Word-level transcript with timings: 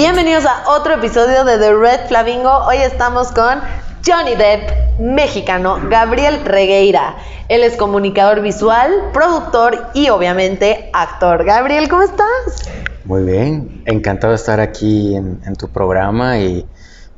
Bienvenidos 0.00 0.44
a 0.46 0.62
otro 0.76 0.94
episodio 0.94 1.44
de 1.44 1.58
The 1.58 1.74
Red 1.74 2.06
Flamingo. 2.06 2.48
Hoy 2.68 2.76
estamos 2.76 3.32
con 3.32 3.58
Johnny 4.06 4.36
Depp, 4.36 5.00
mexicano, 5.00 5.80
Gabriel 5.90 6.44
Regueira. 6.44 7.16
Él 7.48 7.64
es 7.64 7.76
comunicador 7.76 8.40
visual, 8.40 9.10
productor 9.12 9.88
y 9.94 10.08
obviamente 10.10 10.88
actor. 10.92 11.44
Gabriel, 11.44 11.88
¿cómo 11.88 12.04
estás? 12.04 12.70
Muy 13.06 13.24
bien, 13.24 13.82
encantado 13.86 14.30
de 14.30 14.36
estar 14.36 14.60
aquí 14.60 15.16
en, 15.16 15.40
en 15.44 15.56
tu 15.56 15.66
programa 15.66 16.38
y 16.38 16.64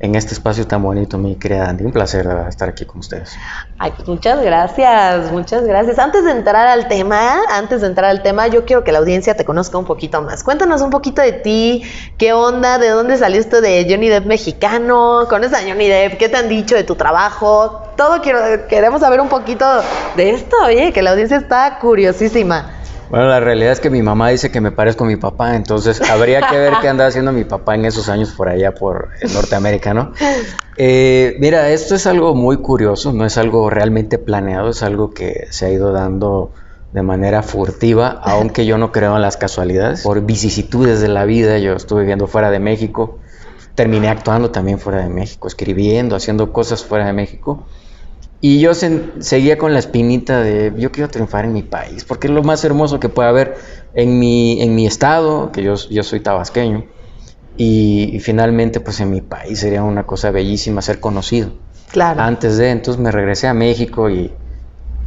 en 0.01 0.15
este 0.15 0.33
espacio 0.33 0.65
tan 0.65 0.81
bonito, 0.81 1.19
mi 1.19 1.35
querida 1.35 1.69
Andy. 1.69 1.83
Un 1.85 1.91
placer 1.91 2.27
estar 2.49 2.67
aquí 2.67 2.85
con 2.85 2.99
ustedes. 2.99 3.35
Ay, 3.77 3.93
pues 3.95 4.07
muchas 4.07 4.41
gracias, 4.41 5.31
muchas 5.31 5.63
gracias. 5.63 5.99
Antes 5.99 6.25
de 6.25 6.31
entrar 6.31 6.67
al 6.67 6.87
tema, 6.87 7.35
antes 7.51 7.81
de 7.81 7.87
entrar 7.87 8.09
al 8.09 8.23
tema, 8.23 8.47
yo 8.47 8.65
quiero 8.65 8.83
que 8.83 8.91
la 8.91 8.97
audiencia 8.97 9.35
te 9.35 9.45
conozca 9.45 9.77
un 9.77 9.85
poquito 9.85 10.19
más. 10.23 10.43
Cuéntanos 10.43 10.81
un 10.81 10.89
poquito 10.89 11.21
de 11.21 11.33
ti, 11.33 11.83
qué 12.17 12.33
onda, 12.33 12.79
de 12.79 12.89
dónde 12.89 13.15
saliste 13.15 13.61
de 13.61 13.85
Johnny 13.87 14.09
Depp 14.09 14.25
mexicano, 14.25 15.27
¿conoces 15.29 15.53
a 15.53 15.61
Johnny 15.69 15.87
Depp? 15.87 16.17
¿Qué 16.17 16.29
te 16.29 16.37
han 16.37 16.49
dicho 16.49 16.75
de 16.75 16.83
tu 16.83 16.95
trabajo? 16.95 17.83
Todo 17.95 18.21
quiero, 18.21 18.39
queremos 18.67 19.01
saber 19.01 19.21
un 19.21 19.29
poquito 19.29 19.65
de 20.15 20.31
esto, 20.31 20.55
oye, 20.65 20.91
que 20.91 21.03
la 21.03 21.11
audiencia 21.11 21.37
está 21.37 21.77
curiosísima. 21.79 22.80
Bueno, 23.11 23.27
la 23.27 23.41
realidad 23.41 23.73
es 23.73 23.81
que 23.81 23.89
mi 23.89 24.01
mamá 24.01 24.29
dice 24.29 24.51
que 24.51 24.61
me 24.61 24.71
parezco 24.71 25.03
a 25.03 25.07
mi 25.07 25.17
papá, 25.17 25.57
entonces 25.57 25.99
habría 26.09 26.47
que 26.47 26.57
ver 26.57 26.75
qué 26.81 26.87
anda 26.87 27.05
haciendo 27.05 27.33
mi 27.33 27.43
papá 27.43 27.75
en 27.75 27.83
esos 27.83 28.07
años 28.07 28.31
por 28.31 28.47
allá, 28.47 28.73
por 28.73 29.09
Norteamérica, 29.33 29.93
¿no? 29.93 30.13
Eh, 30.77 31.35
mira, 31.41 31.71
esto 31.71 31.93
es 31.95 32.07
algo 32.07 32.35
muy 32.35 32.61
curioso, 32.61 33.11
no 33.11 33.25
es 33.25 33.37
algo 33.37 33.69
realmente 33.69 34.17
planeado, 34.17 34.69
es 34.69 34.81
algo 34.81 35.11
que 35.11 35.47
se 35.49 35.65
ha 35.65 35.69
ido 35.71 35.91
dando 35.91 36.53
de 36.93 37.01
manera 37.01 37.43
furtiva, 37.43 38.21
aunque 38.23 38.65
yo 38.65 38.77
no 38.77 38.93
creo 38.93 39.17
en 39.17 39.21
las 39.21 39.35
casualidades. 39.35 40.03
Por 40.03 40.21
vicisitudes 40.21 41.01
de 41.01 41.09
la 41.09 41.25
vida, 41.25 41.57
yo 41.57 41.73
estuve 41.73 42.03
viviendo 42.03 42.27
fuera 42.27 42.49
de 42.49 42.59
México, 42.59 43.19
terminé 43.75 44.07
actuando 44.07 44.51
también 44.51 44.79
fuera 44.79 45.03
de 45.03 45.09
México, 45.09 45.49
escribiendo, 45.49 46.15
haciendo 46.15 46.53
cosas 46.53 46.85
fuera 46.85 47.07
de 47.07 47.13
México. 47.13 47.65
Y 48.43 48.59
yo 48.59 48.73
seguía 48.73 49.59
con 49.59 49.73
la 49.73 49.79
espinita 49.79 50.41
de 50.41 50.73
yo 50.75 50.91
quiero 50.91 51.09
triunfar 51.09 51.45
en 51.45 51.53
mi 51.53 51.61
país, 51.61 52.03
porque 52.03 52.25
es 52.25 52.33
lo 52.33 52.41
más 52.41 52.65
hermoso 52.65 52.99
que 52.99 53.07
puede 53.07 53.29
haber 53.29 53.55
en 53.93 54.17
mi, 54.17 54.61
en 54.63 54.73
mi 54.73 54.87
estado, 54.87 55.51
que 55.51 55.61
yo, 55.61 55.75
yo 55.75 56.01
soy 56.01 56.21
tabasqueño, 56.21 56.85
y, 57.55 58.19
finalmente 58.21 58.79
pues 58.79 58.99
en 58.99 59.11
mi 59.11 59.21
país 59.21 59.59
sería 59.59 59.83
una 59.83 60.07
cosa 60.07 60.31
bellísima 60.31 60.81
ser 60.81 60.99
conocido. 60.99 61.51
Claro. 61.91 62.21
Antes 62.21 62.57
de, 62.57 62.71
entonces 62.71 62.99
me 62.99 63.11
regresé 63.11 63.47
a 63.47 63.53
México 63.53 64.09
y 64.09 64.33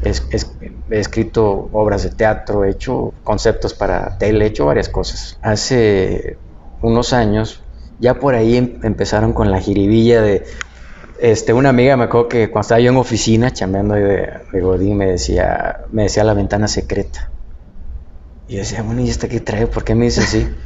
he 0.03 1.01
escrito 1.01 1.71
obras 1.73 2.05
de 2.05 2.11
teatro, 2.11 2.65
he 2.65 2.71
hecho 2.71 3.15
conceptos 3.25 3.75
para 3.75 4.17
tele, 4.19 4.45
he 4.45 4.48
hecho 4.48 4.67
varias 4.67 4.89
cosas. 4.89 5.39
Hace 5.43 6.37
unos 6.83 7.13
años 7.13 7.63
ya 7.98 8.15
por 8.15 8.35
ahí 8.35 8.57
em, 8.57 8.79
empezaron 8.83 9.33
con 9.33 9.51
la 9.51 9.61
jiribilla 9.61 10.21
de 10.21 10.45
este, 11.25 11.55
una 11.55 11.70
amiga 11.70 11.97
me 11.97 12.05
acuerdo 12.05 12.28
que 12.28 12.50
cuando 12.50 12.62
estaba 12.62 12.80
yo 12.80 12.91
en 12.91 12.98
oficina, 12.98 13.50
chambeando 13.50 13.94
de, 13.94 14.28
de 14.53 14.61
Godín, 14.61 14.98
me 14.98 15.06
decía, 15.06 15.84
me 15.91 16.03
decía 16.03 16.22
la 16.22 16.34
ventana 16.34 16.69
secreta. 16.69 17.30
Y 18.47 18.55
yo 18.55 18.58
decía, 18.58 18.83
bueno, 18.83 19.00
¿y 19.00 19.08
esta 19.08 19.27
qué 19.27 19.41
trae? 19.41 19.67
¿Por 19.67 19.84
qué 19.84 19.95
me 19.95 20.05
dice 20.05 20.20
así? 20.20 20.47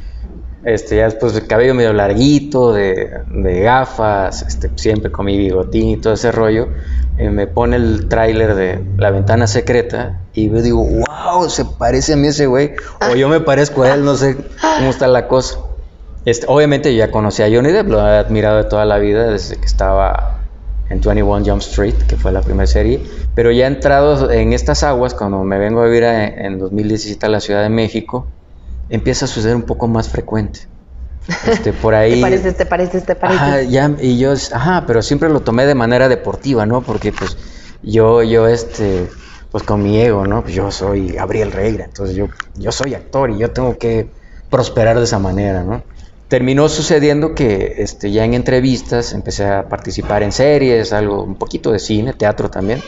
Este, 0.61 0.97
ya 0.97 1.05
después 1.05 1.33
el 1.35 1.47
cabello 1.47 1.73
medio 1.73 1.93
larguito, 1.93 2.73
de, 2.73 3.21
de, 3.29 3.61
gafas, 3.61 4.41
este, 4.41 4.69
siempre 4.75 5.09
con 5.09 5.25
mi 5.25 5.37
bigotín 5.37 5.87
y 5.87 5.95
todo 5.95 6.11
ese 6.11 6.33
rollo, 6.33 6.67
eh, 7.17 7.29
me 7.29 7.47
pone 7.47 7.77
el 7.77 8.09
tráiler 8.09 8.55
de 8.55 8.83
La 8.97 9.09
Ventana 9.09 9.47
Secreta 9.47 10.19
y 10.33 10.49
yo 10.49 10.61
digo, 10.61 10.83
wow, 10.83 11.49
se 11.49 11.63
parece 11.63 12.11
a 12.11 12.17
mí 12.17 12.27
ese 12.27 12.47
güey, 12.47 12.73
o 13.09 13.15
yo 13.15 13.29
me 13.29 13.39
parezco 13.39 13.83
a 13.83 13.93
él, 13.93 14.03
no 14.03 14.17
sé 14.17 14.35
cómo 14.35 14.89
está 14.89 15.07
la 15.07 15.29
cosa. 15.29 15.59
Este, 16.25 16.45
obviamente 16.49 16.93
yo 16.93 17.05
ya 17.05 17.09
conocía 17.09 17.45
a 17.45 17.49
Johnny 17.49 17.71
Depp, 17.71 17.87
lo 17.87 18.05
he 18.05 18.17
admirado 18.17 18.57
de 18.57 18.65
toda 18.65 18.83
la 18.83 18.97
vida, 18.97 19.31
desde 19.31 19.55
que 19.55 19.65
estaba 19.65 20.38
en 20.89 21.01
21 21.01 21.45
Jump 21.45 21.61
Street, 21.61 21.95
que 22.07 22.15
fue 22.15 22.31
la 22.31 22.41
primera 22.41 22.67
serie. 22.67 23.01
Pero 23.35 23.51
ya 23.51 23.67
entrado 23.67 24.31
en 24.31 24.53
estas 24.53 24.83
aguas, 24.83 25.13
cuando 25.13 25.43
me 25.43 25.57
vengo 25.59 25.81
a 25.81 25.85
vivir 25.85 26.03
en 26.03 26.59
2017 26.59 27.25
a 27.25 27.29
la 27.29 27.39
Ciudad 27.39 27.61
de 27.61 27.69
México, 27.69 28.27
empieza 28.89 29.25
a 29.25 29.27
suceder 29.27 29.55
un 29.55 29.63
poco 29.63 29.87
más 29.87 30.09
frecuente. 30.09 30.61
Este, 31.47 31.73
por 31.73 31.93
ahí. 31.95 32.15
¿Te 32.15 32.21
parece, 32.21 32.51
te 32.53 32.65
parece, 32.65 33.01
te 33.01 33.15
parece? 33.15 33.39
Ajá, 33.39 33.61
ya, 33.61 33.95
y 34.01 34.17
yo, 34.17 34.33
ajá, 34.33 34.85
pero 34.87 35.01
siempre 35.01 35.29
lo 35.29 35.41
tomé 35.41 35.65
de 35.65 35.75
manera 35.75 36.09
deportiva, 36.09 36.65
¿no? 36.65 36.81
Porque 36.81 37.11
pues 37.11 37.37
yo, 37.83 38.23
yo, 38.23 38.47
este, 38.47 39.07
pues 39.51 39.63
con 39.63 39.83
mi 39.83 39.99
ego, 39.99 40.25
¿no? 40.25 40.41
Pues 40.41 40.55
yo 40.55 40.71
soy 40.71 41.09
Gabriel 41.11 41.51
Reira, 41.51 41.85
entonces 41.85 42.15
yo, 42.15 42.27
yo 42.55 42.71
soy 42.71 42.95
actor 42.95 43.29
y 43.29 43.37
yo 43.37 43.51
tengo 43.51 43.77
que 43.77 44.09
prosperar 44.49 44.97
de 44.97 45.03
esa 45.03 45.19
manera, 45.19 45.63
¿no? 45.63 45.83
Terminó 46.29 46.69
sucediendo 46.69 47.33
que 47.33 47.75
este, 47.79 48.11
ya 48.11 48.23
en 48.23 48.35
entrevistas 48.35 49.13
empecé 49.13 49.45
a 49.45 49.67
participar 49.67 50.23
en 50.23 50.31
series, 50.31 50.93
algo, 50.93 51.23
un 51.23 51.35
poquito 51.35 51.71
de 51.71 51.79
cine, 51.79 52.13
teatro 52.13 52.49
también. 52.49 52.81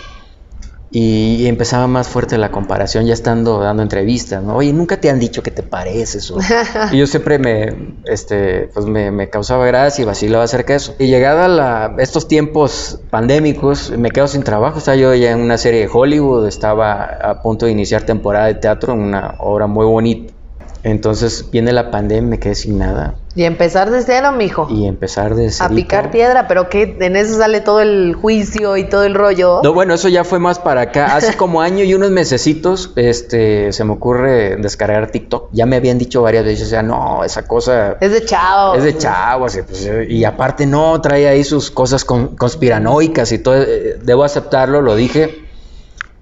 Y, 0.94 1.47
empezaba 1.47 1.88
más 1.88 2.09
fuerte 2.09 2.38
la 2.38 2.52
comparación 2.52 3.06
ya 3.06 3.13
estando 3.13 3.62
dando 3.62 3.81
entrevistas, 3.81 4.44
¿no? 4.44 4.57
Oye, 4.57 4.74
nunca 4.74 5.00
te 5.00 5.09
han 5.09 5.19
dicho 5.19 5.41
que 5.41 5.50
te 5.50 5.63
pareces. 5.63 6.34
y 6.91 6.97
yo 6.97 7.07
siempre 7.07 7.40
me, 7.40 7.96
este, 8.06 8.69
pues 8.74 8.85
me, 8.85 9.09
me, 9.09 9.29
causaba 9.29 9.66
gracia 9.66 10.02
y 10.02 10.06
vacilaba 10.06 10.44
acerca 10.44 10.73
de 10.73 10.78
eso. 10.78 10.94
Y 11.00 11.08
llegada 11.08 11.85
a 11.85 11.96
estos 12.02 12.28
tiempos 12.28 13.00
pandémicos, 13.09 13.91
me 13.97 14.12
quedo 14.12 14.28
sin 14.28 14.44
trabajo. 14.44 14.79
Estaba 14.79 14.97
yo 14.97 15.16
ya 15.16 15.31
en 15.31 15.40
una 15.40 15.58
serie 15.58 15.79
de 15.79 15.90
Hollywood, 15.91 16.46
estaba 16.46 17.03
a 17.06 17.41
punto 17.41 17.68
de 17.68 17.72
iniciar 17.72 18.03
temporada 18.03 18.47
de 18.47 18.56
teatro 18.56 18.91
en 18.91 19.00
una 19.00 19.35
obra 19.40 19.68
muy 19.68 19.85
bonita 19.85 20.34
entonces 20.83 21.49
viene 21.51 21.71
la 21.71 21.91
pandemia, 21.91 22.29
me 22.31 22.39
quedé 22.39 22.55
sin 22.55 22.79
nada. 22.79 23.15
Y 23.33 23.43
empezar 23.43 23.91
de 23.91 24.01
cero, 24.01 24.31
mijo. 24.33 24.67
Y 24.69 24.85
empezar 24.87 25.35
de 25.35 25.49
cero. 25.51 25.69
A 25.71 25.75
picar 25.75 26.11
piedra, 26.11 26.47
pero 26.47 26.69
que 26.69 26.97
en 26.99 27.15
eso 27.15 27.37
sale 27.37 27.61
todo 27.61 27.79
el 27.79 28.13
juicio 28.13 28.75
y 28.75 28.89
todo 28.89 29.03
el 29.03 29.15
rollo. 29.15 29.61
No, 29.63 29.73
bueno, 29.73 29.93
eso 29.93 30.09
ya 30.09 30.23
fue 30.23 30.39
más 30.39 30.59
para 30.59 30.81
acá. 30.81 31.15
Hace 31.15 31.37
como 31.37 31.61
año 31.61 31.83
y 31.83 31.93
unos 31.93 32.11
mesecitos, 32.11 32.91
este, 32.95 33.71
se 33.71 33.83
me 33.83 33.93
ocurre 33.93 34.57
descargar 34.57 35.11
TikTok. 35.11 35.49
Ya 35.53 35.65
me 35.65 35.77
habían 35.77 35.97
dicho 35.97 36.21
varias 36.21 36.43
veces, 36.43 36.67
o 36.67 36.69
sea, 36.69 36.83
no, 36.83 37.23
esa 37.23 37.47
cosa. 37.47 37.97
Es 38.01 38.11
de 38.11 38.25
chavo. 38.25 38.75
Es 38.75 38.83
de 38.83 38.97
chavo, 38.97 39.45
pues, 39.45 39.89
y 40.09 40.23
aparte 40.25 40.65
no, 40.65 40.99
trae 40.99 41.27
ahí 41.27 41.43
sus 41.43 41.71
cosas 41.71 42.03
conspiranoicas 42.03 43.31
y 43.31 43.39
todo. 43.39 43.61
Eh, 43.61 43.99
debo 44.03 44.23
aceptarlo, 44.23 44.81
lo 44.81 44.95
dije 44.95 45.50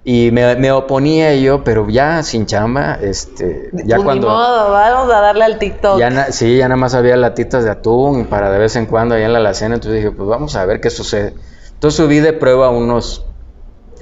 y 0.04 0.32
me, 0.32 0.72
oponía 0.72 1.36
yo, 1.36 1.64
pero 1.64 1.90
ya 1.90 2.24
sin 2.24 2.46
chamba, 2.46 2.96
este, 3.02 3.70
ya 3.74 3.98
pues 3.98 4.06
cuando... 4.06 4.30
modo, 4.30 4.72
vamos 4.72 5.14
a 5.14 5.20
darle 5.20 5.44
al 5.44 5.60
TikTok. 5.60 6.00
Ya 6.00 6.32
sí, 6.32 6.58
ya 6.58 6.68
nada 6.68 6.80
más 6.80 6.96
había 6.96 7.18
latitas 7.18 7.64
de 7.66 7.72
atún 7.72 8.26
para 8.26 8.50
de 8.50 8.60
vez 8.60 8.76
en 8.76 8.86
cuando 8.86 9.16
ahí 9.16 9.24
en 9.24 9.34
la 9.34 9.40
alacena, 9.40 9.76
entonces 9.76 10.02
dije, 10.02 10.16
pues 10.16 10.28
vamos 10.28 10.56
a 10.56 10.66
ver 10.66 10.80
qué 10.80 10.90
sucede. 10.90 11.34
Entonces 11.74 11.98
subí 11.98 12.20
de 12.20 12.34
prueba 12.34 12.70
unos 12.70 13.26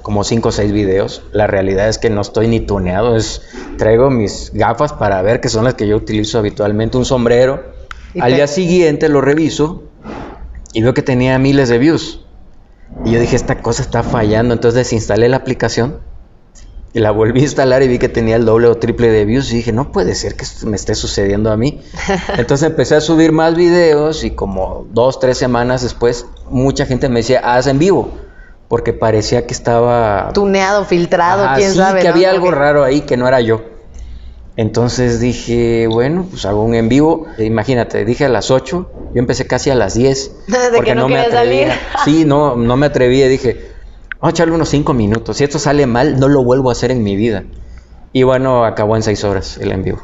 como 0.04 0.24
5 0.24 0.48
o 0.48 0.52
6 0.52 0.72
videos. 0.72 1.24
La 1.32 1.48
realidad 1.48 1.90
es 1.90 1.98
que 1.98 2.10
no 2.10 2.22
estoy 2.22 2.48
ni 2.48 2.60
tuneado, 2.60 3.16
es 3.16 3.42
traigo 3.78 4.10
mis 4.10 4.54
gafas 4.54 4.94
para 4.94 5.22
ver 5.22 5.42
que 5.42 5.50
son 5.50 5.66
las 5.66 5.74
que 5.74 5.88
yo 5.88 5.98
utilizo 5.98 6.38
habitualmente, 6.38 6.98
un 6.98 7.06
sombrero. 7.06 7.64
Al 8.20 8.34
día 8.34 8.48
siguiente 8.48 9.10
lo 9.10 9.20
reviso 9.20 9.84
y 10.74 10.82
veo 10.82 10.94
que 10.94 11.02
tenía 11.02 11.38
miles 11.40 11.70
de 11.70 11.78
views. 11.80 12.26
Y 13.06 13.12
yo 13.12 13.20
dije, 13.20 13.36
esta 13.36 13.62
cosa 13.62 13.82
está 13.82 14.04
fallando. 14.04 14.54
Entonces 14.54 14.76
desinstalé 14.76 15.30
la 15.30 15.38
aplicación 15.38 16.00
y 16.94 17.00
la 17.00 17.12
volví 17.12 17.42
a 17.42 17.44
instalar 17.44 17.84
y 17.84 17.88
vi 17.88 18.00
que 18.00 18.10
tenía 18.10 18.36
el 18.36 18.46
doble 18.46 18.68
o 18.68 18.76
triple 18.76 19.10
de 19.10 19.26
views. 19.26 19.52
Y 19.52 19.58
dije, 19.58 19.72
no 19.72 19.92
puede 19.92 20.16
ser 20.16 20.36
que 20.36 20.44
esto 20.44 20.68
me 20.68 20.76
esté 20.76 20.96
sucediendo 20.96 21.52
a 21.52 21.58
mí. 21.58 21.82
Entonces 22.38 22.68
empecé 22.70 22.96
a 22.96 23.02
subir 23.02 23.32
más 23.32 23.56
videos 23.56 24.24
y 24.24 24.32
como 24.32 24.88
dos, 24.92 25.20
tres 25.20 25.38
semanas 25.38 25.84
después, 25.84 26.26
mucha 26.50 26.86
gente 26.86 27.10
me 27.10 27.20
decía, 27.20 27.40
haz 27.44 27.68
en 27.68 27.80
vivo. 27.80 28.12
Porque 28.68 28.92
parecía 28.92 29.48
que 29.48 29.54
estaba... 29.54 30.32
Tuneado, 30.34 30.84
filtrado, 30.84 31.56
quién 31.56 31.72
sí, 31.72 31.78
sabe. 31.78 32.02
que 32.02 32.08
había 32.10 32.32
algo 32.32 32.52
raro 32.52 32.84
ahí 32.84 33.02
que 33.02 33.16
no 33.16 33.28
era 33.28 33.40
yo. 33.40 33.77
Entonces 34.58 35.20
dije, 35.20 35.88
bueno, 35.88 36.26
pues 36.30 36.46
hago 36.46 36.64
un 36.64 36.74
en 36.74 36.90
vivo. 36.90 37.28
Imagínate, 37.38 38.04
dije 38.06 38.26
a 38.26 38.30
las 38.30 38.50
8, 38.50 38.92
yo 39.14 39.20
empecé 39.20 39.46
casi 39.46 39.70
a 39.70 39.76
las 39.76 39.94
10. 39.94 40.32
porque 40.76 40.96
no, 40.96 41.08
me 41.08 41.20
atrevía. 41.20 41.80
sí, 42.04 42.26
no, 42.26 42.56
no 42.56 42.76
me 42.76 42.88
atrevía. 42.88 43.28
Dije, 43.28 43.72
vamos 44.20 44.30
a 44.30 44.30
echarle 44.32 44.56
unos 44.56 44.70
5 44.70 44.94
minutos. 44.94 45.38
Si 45.38 45.44
esto 45.44 45.60
sale 45.60 45.86
mal, 45.86 46.20
no 46.20 46.28
lo 46.28 46.44
vuelvo 46.44 46.70
a 46.70 46.72
hacer 46.72 46.90
en 46.90 47.04
mi 47.04 47.16
vida. 47.16 47.44
Y 48.12 48.24
bueno, 48.24 48.66
acabó 48.66 48.96
en 48.96 49.04
6 49.04 49.24
horas 49.26 49.58
el 49.60 49.72
en 49.72 49.84
vivo. 49.84 50.02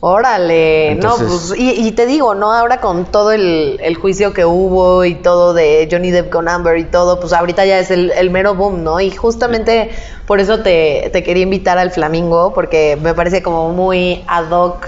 Órale, 0.00 0.94
no, 0.96 1.16
pues, 1.16 1.54
y, 1.56 1.90
te 1.92 2.04
digo, 2.04 2.34
¿no? 2.34 2.52
Ahora 2.52 2.82
con 2.82 3.06
todo 3.06 3.32
el, 3.32 3.96
juicio 3.98 4.34
que 4.34 4.44
hubo 4.44 5.06
y 5.06 5.14
todo 5.14 5.54
de 5.54 5.88
Johnny 5.90 6.10
Depp 6.10 6.28
con 6.28 6.48
Amber 6.48 6.76
y 6.76 6.84
todo, 6.84 7.18
pues 7.18 7.32
ahorita 7.32 7.64
ya 7.64 7.78
es 7.78 7.90
el, 7.90 8.30
mero 8.30 8.54
boom, 8.54 8.84
¿no? 8.84 9.00
Y 9.00 9.10
justamente 9.10 9.90
por 10.26 10.38
eso 10.38 10.60
te, 10.62 11.08
te, 11.14 11.22
quería 11.22 11.44
invitar 11.44 11.78
al 11.78 11.92
Flamingo, 11.92 12.52
porque 12.52 12.98
me 13.00 13.14
parece 13.14 13.42
como 13.42 13.70
muy 13.70 14.22
ad 14.26 14.50
hoc, 14.50 14.86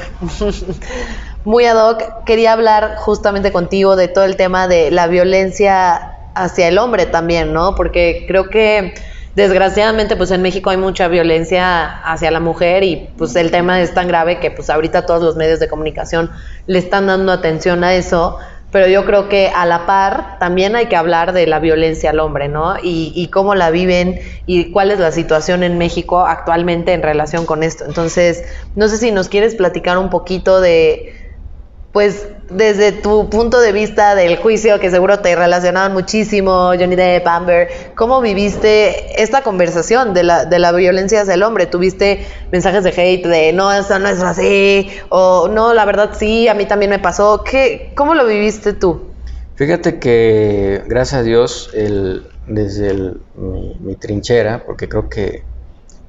muy 1.45 1.65
ad 1.65 1.89
hoc. 1.89 2.25
Quería 2.27 2.53
hablar 2.53 2.97
justamente 2.99 3.51
contigo 3.51 3.97
de 3.97 4.09
todo 4.09 4.25
el 4.25 4.37
tema 4.37 4.69
de 4.69 4.91
la 4.91 5.07
violencia 5.07 6.17
hacia 6.35 6.69
el 6.69 6.77
hombre 6.77 7.07
también, 7.07 7.55
¿no? 7.55 7.75
Porque 7.75 8.27
creo 8.29 8.51
que 8.51 8.93
desgraciadamente 9.39 10.17
pues 10.17 10.33
en 10.33 10.43
México 10.43 10.69
hay 10.71 10.77
mucha 10.77 11.07
violencia 11.07 12.03
hacia 12.03 12.33
la 12.33 12.41
mujer 12.41 12.83
y 12.83 13.09
pues 13.17 13.37
el 13.37 13.53
tema 13.53 13.81
es 13.81 13.95
tan 13.95 14.09
grave 14.09 14.41
que 14.41 14.51
pues 14.51 14.69
ahorita 14.69 15.07
todos 15.07 15.23
los 15.23 15.37
medios 15.37 15.61
de 15.61 15.69
comunicación 15.69 16.31
le 16.67 16.81
están 16.81 17.07
dando 17.07 17.31
atención 17.31 17.85
a 17.85 17.95
eso 17.95 18.37
pero 18.73 18.89
yo 18.89 19.07
creo 19.07 19.29
que 19.29 19.49
a 19.55 19.65
la 19.65 19.87
par 19.87 20.39
también 20.41 20.75
hay 20.75 20.87
que 20.87 20.97
hablar 20.97 21.33
de 21.33 21.47
la 21.47 21.59
violencia 21.59 22.11
al 22.11 22.21
hombre, 22.21 22.49
¿no? 22.49 22.77
Y, 22.83 23.13
y, 23.15 23.29
cómo 23.29 23.55
la 23.55 23.71
viven 23.71 24.21
y 24.45 24.73
cuál 24.73 24.91
es 24.91 24.99
la 24.99 25.11
situación 25.11 25.63
en 25.63 25.79
México 25.79 26.27
actualmente 26.27 26.93
en 26.93 27.03
relación 27.03 27.47
con 27.47 27.63
esto. 27.63 27.87
Entonces, 27.87 28.45
no 28.77 28.89
sé 28.89 28.99
si 28.99 29.11
nos 29.11 29.31
quieres 29.31 29.55
platicar 29.55 29.97
un 29.97 30.11
poquito 30.11 30.61
de, 30.61 31.15
pues 31.93 32.29
desde 32.51 32.93
tu 32.93 33.29
punto 33.29 33.61
de 33.61 33.73
vista 33.73 34.15
del 34.15 34.37
juicio, 34.39 34.81
que 34.81 34.91
seguro 34.91 35.19
te 35.21 35.35
relacionaban 35.37 35.93
muchísimo, 35.93 36.73
Johnny 36.79 36.97
Depp, 36.97 37.27
Amber, 37.27 37.69
¿cómo 37.95 38.21
viviste 38.21 39.23
esta 39.23 39.43
conversación 39.43 40.15
de 40.15 40.23
la, 40.23 40.45
de 40.47 40.59
la 40.59 40.73
violencia 40.73 41.23
hacia 41.23 41.35
el 41.35 41.43
hombre? 41.43 41.67
¿Tuviste 41.67 42.27
mensajes 42.51 42.85
de 42.85 42.91
hate 42.91 43.27
de 43.27 43.53
no, 43.53 43.73
eso 43.73 43.99
no 43.99 44.09
es 44.09 44.21
así? 44.23 44.89
O 45.11 45.49
no, 45.49 45.75
la 45.75 45.85
verdad 45.85 46.11
sí, 46.19 46.49
a 46.49 46.55
mí 46.55 46.65
también 46.65 46.91
me 46.91 46.99
pasó. 46.99 47.45
¿Qué, 47.45 47.93
¿Cómo 47.95 48.15
lo 48.15 48.27
viviste 48.27 48.73
tú? 48.73 49.03
Fíjate 49.57 49.99
que, 49.99 50.83
gracias 50.87 51.21
a 51.21 51.23
Dios, 51.25 51.71
el, 51.75 52.27
desde 52.47 52.95
mi, 53.35 53.77
mi 53.81 53.95
trinchera, 53.97 54.65
porque 54.65 54.89
creo 54.89 55.09
que 55.09 55.43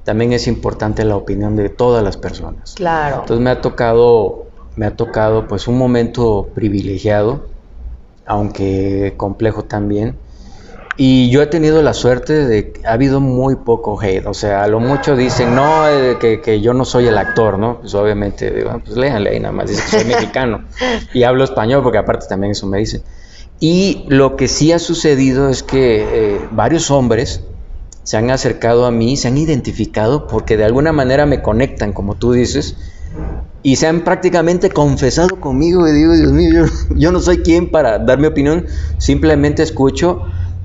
también 0.04 0.32
es 0.32 0.46
importante 0.46 1.04
la 1.04 1.16
opinión 1.16 1.56
de 1.56 1.68
todas 1.68 2.02
las 2.02 2.16
personas. 2.16 2.74
Claro. 2.74 3.20
Entonces 3.20 3.44
me 3.44 3.50
ha 3.50 3.60
tocado 3.60 4.49
me 4.80 4.86
ha 4.86 4.96
tocado 4.96 5.46
pues 5.46 5.68
un 5.68 5.76
momento 5.76 6.48
privilegiado, 6.54 7.44
aunque 8.24 9.12
complejo 9.18 9.64
también. 9.64 10.16
Y 10.96 11.28
yo 11.28 11.42
he 11.42 11.46
tenido 11.46 11.82
la 11.82 11.92
suerte 11.92 12.46
de 12.46 12.72
que 12.72 12.86
ha 12.86 12.92
habido 12.94 13.20
muy 13.20 13.56
poco 13.56 14.00
hate, 14.00 14.24
o 14.24 14.32
sea, 14.32 14.62
a 14.62 14.68
lo 14.68 14.80
mucho 14.80 15.16
dicen, 15.16 15.54
no, 15.54 15.86
eh, 15.86 16.16
que, 16.18 16.40
que, 16.40 16.62
yo 16.62 16.72
no 16.72 16.86
soy 16.86 17.08
el 17.08 17.18
actor, 17.18 17.58
¿no? 17.58 17.80
Pues 17.80 17.94
obviamente, 17.94 18.50
digo, 18.50 18.70
pues 18.82 18.96
léanle 18.96 19.28
ahí 19.28 19.40
nada 19.40 19.52
más, 19.52 19.68
dice 19.68 19.82
que 19.82 19.98
soy 19.98 20.04
mexicano 20.14 20.64
y 21.12 21.24
hablo 21.24 21.44
español, 21.44 21.82
porque 21.82 21.98
aparte 21.98 22.24
también 22.26 22.52
eso 22.52 22.66
me 22.66 22.78
dicen. 22.78 23.02
Y 23.60 24.06
lo 24.08 24.34
que 24.36 24.48
sí 24.48 24.72
ha 24.72 24.78
sucedido 24.78 25.50
es 25.50 25.62
que 25.62 26.36
eh, 26.36 26.40
varios 26.52 26.90
hombres 26.90 27.44
se 28.02 28.16
han 28.16 28.30
acercado 28.30 28.86
a 28.86 28.90
mí, 28.90 29.18
se 29.18 29.28
han 29.28 29.36
identificado 29.36 30.26
porque 30.26 30.56
de 30.56 30.64
alguna 30.64 30.92
manera 30.92 31.26
me 31.26 31.42
conectan, 31.42 31.92
como 31.92 32.14
tú 32.14 32.32
dices, 32.32 32.76
y 33.62 33.76
se 33.76 33.86
han 33.86 34.02
prácticamente 34.04 34.70
confesado 34.70 35.38
conmigo 35.40 35.86
y 35.86 35.92
digo, 35.92 36.14
Dios 36.14 36.32
mío, 36.32 36.64
yo, 36.96 37.12
no 37.12 37.20
soy 37.20 37.38
quien 37.38 37.70
para 37.70 37.98
dar 37.98 38.18
mi 38.18 38.26
opinión, 38.26 38.66
simplemente 38.98 39.62
escucho 39.62 40.22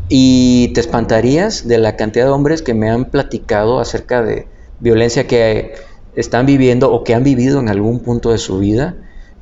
y 0.07 0.71
te 0.73 0.79
espantarías 0.79 1.67
de 1.67 1.77
la 1.77 1.95
cantidad 1.95 2.25
de 2.25 2.31
hombres 2.31 2.61
que 2.61 2.73
me 2.73 2.89
han 2.89 3.05
platicado 3.05 3.79
acerca 3.79 4.21
de 4.23 4.47
violencia 4.79 5.27
que 5.27 5.73
están 6.15 6.45
viviendo 6.45 6.91
o 6.91 7.03
que 7.03 7.13
han 7.13 7.23
vivido 7.23 7.59
en 7.59 7.69
algún 7.69 7.99
punto 7.99 8.31
de 8.31 8.37
su 8.37 8.59
vida. 8.59 8.95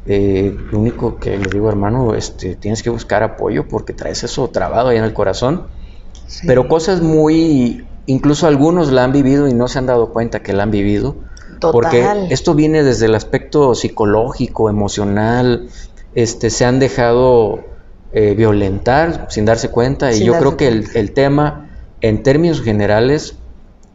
Eh, 0.06 0.58
lo 0.72 0.80
único 0.80 1.20
que 1.20 1.38
les 1.38 1.54
digo, 1.54 1.70
hermano, 1.70 2.16
este, 2.16 2.56
tienes 2.56 2.82
que 2.82 2.90
buscar 2.90 3.24
apoyo 3.24 3.68
porque 3.68 3.94
traes 3.94 4.24
eso 4.24 4.50
trabado 4.50 4.90
ahí 4.90 4.98
en 4.98 5.04
el 5.04 5.14
corazón. 5.14 5.68
Pero 6.48 6.68
cosas 6.68 7.02
muy, 7.02 7.86
incluso 8.08 8.48
algunos 8.48 8.92
la 8.92 9.04
han 9.04 9.12
vivido 9.12 9.48
y 9.48 9.54
no 9.54 9.68
se 9.68 9.78
han 9.78 9.86
dado 9.86 10.12
cuenta 10.12 10.42
que 10.42 10.54
la 10.54 10.64
han 10.64 10.72
vivido 10.72 11.18
porque 11.72 12.28
esto 12.30 12.54
viene 12.54 12.84
desde 12.84 13.06
el 13.06 13.16
aspecto 13.16 13.76
psicológico, 13.76 14.70
emocional, 14.70 15.70
este, 16.16 16.50
se 16.50 16.66
han 16.66 16.80
dejado 16.80 17.62
eh, 18.12 18.36
violentar 18.36 19.28
sin 19.30 19.46
darse 19.46 19.70
cuenta. 19.70 20.14
Y 20.14 20.24
yo 20.24 20.38
creo 20.38 20.58
que 20.58 20.68
el, 20.68 21.12
tema 21.14 21.70
en 22.02 22.24
términos 22.24 22.62
generales 22.62 23.38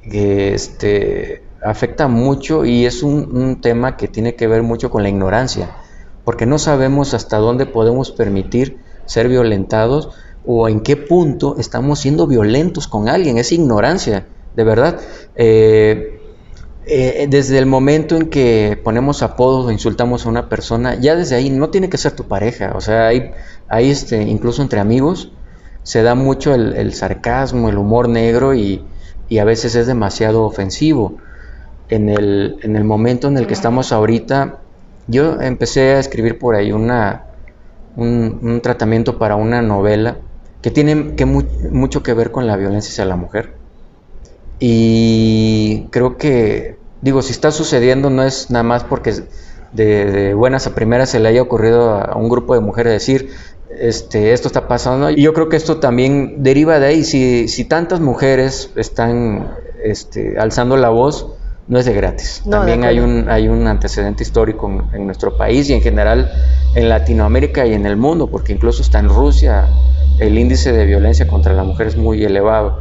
este, 0.02 1.42
afecta 1.62 2.08
mucho 2.08 2.64
y 2.64 2.86
es 2.86 3.02
un, 3.02 3.36
un, 3.36 3.60
tema 3.60 3.96
que 3.96 4.08
tiene 4.08 4.34
que 4.34 4.46
ver 4.46 4.62
mucho 4.62 4.90
con 4.90 5.02
la 5.02 5.08
ignorancia, 5.08 5.76
porque 6.24 6.46
no 6.46 6.58
sabemos 6.58 7.14
hasta 7.14 7.38
dónde 7.38 7.66
podemos 7.66 8.10
permitir 8.10 8.78
ser 9.06 9.28
violentados 9.28 10.10
o 10.44 10.68
en 10.68 10.80
qué 10.80 10.96
punto 10.96 11.56
estamos 11.58 12.00
siendo 12.00 12.26
violentos 12.26 12.88
con 12.88 13.08
alguien, 13.08 13.38
es 13.38 13.52
ignorancia, 13.52 14.26
de 14.56 14.64
verdad. 14.64 14.98
Eh, 15.36 16.17
eh, 16.88 17.26
desde 17.28 17.58
el 17.58 17.66
momento 17.66 18.16
en 18.16 18.30
que 18.30 18.80
ponemos 18.82 19.22
apodos 19.22 19.66
o 19.66 19.70
insultamos 19.70 20.26
a 20.26 20.28
una 20.28 20.48
persona, 20.48 20.94
ya 20.94 21.16
desde 21.16 21.36
ahí 21.36 21.50
no 21.50 21.70
tiene 21.70 21.88
que 21.88 21.98
ser 21.98 22.12
tu 22.12 22.24
pareja, 22.24 22.72
o 22.74 22.80
sea, 22.80 23.08
hay, 23.08 23.32
hay 23.68 23.90
este, 23.90 24.22
incluso 24.22 24.62
entre 24.62 24.80
amigos 24.80 25.30
se 25.88 26.02
da 26.02 26.14
mucho 26.14 26.54
el, 26.54 26.92
sarcasmo, 26.92 27.70
el 27.70 27.78
humor 27.78 28.10
negro 28.10 28.54
y, 28.54 28.84
a 29.40 29.44
veces 29.44 29.74
es 29.74 29.86
demasiado 29.86 30.44
ofensivo. 30.44 31.16
En 31.88 32.10
el, 32.10 32.58
en 32.62 32.76
el 32.76 32.84
momento 32.84 33.28
en 33.28 33.38
el 33.38 33.46
que 33.46 33.54
estamos 33.54 33.90
ahorita, 33.90 34.58
yo 35.06 35.40
empecé 35.40 35.94
a 35.94 35.98
escribir 35.98 36.38
por 36.38 36.56
ahí 36.56 36.72
una, 36.72 37.24
un, 37.96 38.60
tratamiento 38.62 39.18
para 39.18 39.36
una 39.36 39.62
novela 39.62 40.18
que 40.60 40.70
tiene 40.70 41.14
que 41.14 41.24
mucho 41.24 42.02
que 42.02 42.12
ver 42.12 42.32
con 42.32 42.46
la 42.46 42.56
violencia 42.56 42.90
hacia 42.90 43.06
la 43.06 43.16
mujer. 43.16 43.54
Y 44.60 45.86
creo 45.90 46.18
que 46.18 46.77
digo, 47.02 47.22
si 47.22 47.32
está 47.32 47.50
sucediendo 47.50 48.10
no 48.10 48.22
es 48.22 48.50
nada 48.50 48.62
más 48.62 48.84
porque 48.84 49.14
de, 49.72 50.34
buenas 50.34 50.66
a 50.66 50.74
primeras 50.74 51.10
se 51.10 51.20
le 51.20 51.28
haya 51.28 51.42
ocurrido 51.42 51.90
a, 51.92 52.16
un 52.16 52.28
grupo 52.28 52.54
de 52.54 52.60
mujeres 52.60 52.92
decir, 52.92 53.30
este, 53.70 54.32
esto 54.32 54.48
está 54.48 54.66
pasando. 54.66 55.10
Y 55.10 55.22
yo 55.22 55.34
creo 55.34 55.48
que 55.48 55.56
esto 55.56 55.78
también 55.78 56.42
deriva 56.42 56.78
de 56.80 56.86
ahí. 56.86 57.04
Si, 57.04 57.48
si 57.48 57.64
tantas 57.64 58.00
mujeres 58.00 58.70
están 58.76 59.54
este, 59.82 60.38
alzando 60.38 60.76
la 60.76 60.88
voz, 60.88 61.34
no 61.68 61.78
es 61.78 61.84
de 61.84 61.92
gratis. 61.92 62.42
también 62.50 62.84
hay 62.84 62.98
un, 62.98 63.28
hay 63.28 63.46
un 63.48 63.66
antecedente 63.66 64.22
histórico 64.22 64.70
en, 64.70 64.84
en, 64.94 65.06
nuestro 65.06 65.36
país 65.36 65.68
y 65.68 65.74
en 65.74 65.82
general 65.82 66.32
en 66.74 66.88
Latinoamérica 66.88 67.66
y 67.66 67.74
en 67.74 67.84
el 67.84 67.98
mundo, 67.98 68.28
porque 68.28 68.54
incluso 68.54 68.80
está 68.80 69.00
en 69.00 69.10
Rusia 69.10 69.68
el 70.18 70.38
índice 70.38 70.72
de 70.72 70.84
violencia 70.84 71.26
contra 71.28 71.52
la 71.52 71.64
mujer 71.64 71.86
es 71.86 71.96
muy 71.96 72.24
elevado. 72.24 72.78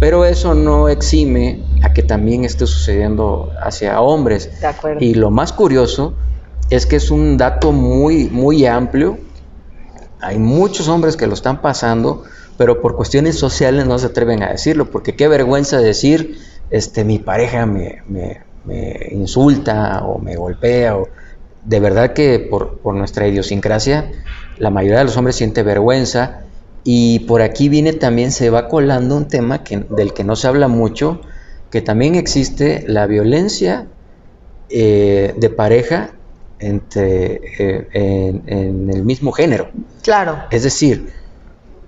Pero 0.00 0.24
eso 0.24 0.54
no 0.54 0.88
exime 0.88 1.62
a 1.82 1.92
que 1.92 2.02
también 2.02 2.44
esté 2.44 2.66
sucediendo 2.66 3.52
hacia 3.60 4.00
hombres. 4.00 4.50
Y 5.00 5.14
lo 5.14 5.30
más 5.30 5.52
curioso 5.52 6.14
es 6.70 6.86
que 6.86 6.96
es 6.96 7.10
un 7.10 7.36
dato 7.36 7.72
muy, 7.72 8.28
muy 8.30 8.66
amplio. 8.66 9.18
Hay 10.20 10.38
muchos 10.38 10.88
hombres 10.88 11.16
que 11.16 11.26
lo 11.26 11.34
están 11.34 11.60
pasando, 11.60 12.24
pero 12.56 12.80
por 12.80 12.96
cuestiones 12.96 13.38
sociales 13.38 13.86
no 13.86 13.98
se 13.98 14.06
atreven 14.06 14.42
a 14.42 14.50
decirlo, 14.50 14.90
porque 14.90 15.14
qué 15.14 15.28
vergüenza 15.28 15.78
decir, 15.78 16.38
este, 16.70 17.04
mi 17.04 17.18
pareja 17.18 17.66
me, 17.66 18.02
me, 18.08 18.42
insulta 19.10 20.02
o 20.04 20.18
me 20.18 20.36
golpea. 20.36 20.96
O, 20.96 21.08
de 21.64 21.80
verdad 21.80 22.12
que 22.12 22.38
por, 22.40 22.78
por 22.78 22.94
nuestra 22.94 23.28
idiosincrasia, 23.28 24.10
la 24.58 24.70
mayoría 24.70 24.98
de 24.98 25.04
los 25.04 25.16
hombres 25.16 25.36
siente 25.36 25.62
vergüenza 25.62 26.43
y 26.84 27.20
por 27.20 27.40
aquí 27.40 27.70
viene 27.70 27.94
también, 27.94 28.30
se 28.30 28.50
va 28.50 28.68
colando 28.68 29.16
un 29.16 29.26
tema 29.26 29.64
que, 29.64 29.78
del 29.88 30.12
que 30.12 30.22
no 30.22 30.36
se 30.36 30.46
habla 30.46 30.68
mucho, 30.68 31.22
que 31.70 31.80
también 31.80 32.14
existe 32.14 32.84
la 32.86 33.06
violencia 33.06 33.86
eh, 34.68 35.34
de 35.36 35.50
pareja 35.50 36.10
entre, 36.58 37.40
eh, 37.58 37.88
en, 37.92 38.42
en, 38.46 38.90
el 38.90 39.02
mismo 39.02 39.32
género. 39.32 39.70
Claro. 40.02 40.36
Es 40.50 40.62
decir, 40.62 41.08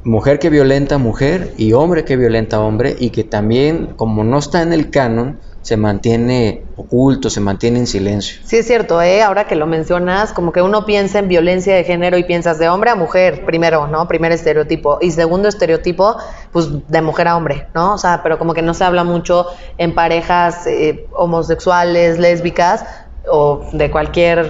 mujer 0.02 0.38
que 0.38 0.48
violenta 0.48 0.94
a 0.94 0.98
mujer 0.98 1.52
y 1.58 1.74
hombre 1.74 2.04
que 2.04 2.16
violenta 2.16 2.56
a 2.56 2.60
hombre 2.60 2.96
y 2.98 3.10
que 3.10 3.22
también, 3.22 3.94
como 3.96 4.24
no 4.24 4.38
está 4.38 4.62
en 4.62 4.72
el 4.72 4.90
canon, 4.90 5.38
se 5.66 5.76
mantiene 5.76 6.62
oculto, 6.76 7.28
se 7.28 7.40
mantiene 7.40 7.80
en 7.80 7.88
silencio. 7.88 8.40
Sí, 8.44 8.58
es 8.58 8.68
cierto, 8.68 9.02
¿eh? 9.02 9.20
ahora 9.20 9.49
que 9.49 9.56
lo 9.56 9.66
mencionas, 9.66 10.32
como 10.32 10.52
que 10.52 10.62
uno 10.62 10.87
piensa 10.87 11.18
en 11.18 11.26
violencia 11.26 11.75
de 11.75 11.82
género 11.82 12.16
y 12.18 12.23
piensas 12.23 12.61
de 12.61 12.68
hombre 12.68 12.90
a 12.90 12.94
mujer, 12.94 13.44
primero, 13.44 13.88
¿no? 13.88 14.06
Primer 14.06 14.30
estereotipo. 14.30 14.99
Y 15.00 15.11
segundo 15.11 15.49
estereotipo, 15.49 16.18
pues 16.52 16.68
de 16.87 17.02
mujer 17.02 17.26
a 17.26 17.37
hombre, 17.37 17.66
¿no? 17.75 17.94
O 17.94 17.99
sea, 17.99 18.20
pero 18.23 18.38
como 18.38 18.54
que 18.54 18.62
no 18.62 18.75
se 18.75 18.85
habla 18.85 19.02
mucho 19.02 19.46
en 19.76 19.92
parejas 19.92 20.68
eh, 20.68 21.08
homosexuales, 21.12 22.20
lésbicas, 22.20 22.85
o 23.28 23.66
de 23.73 23.90
cualquier 23.90 24.49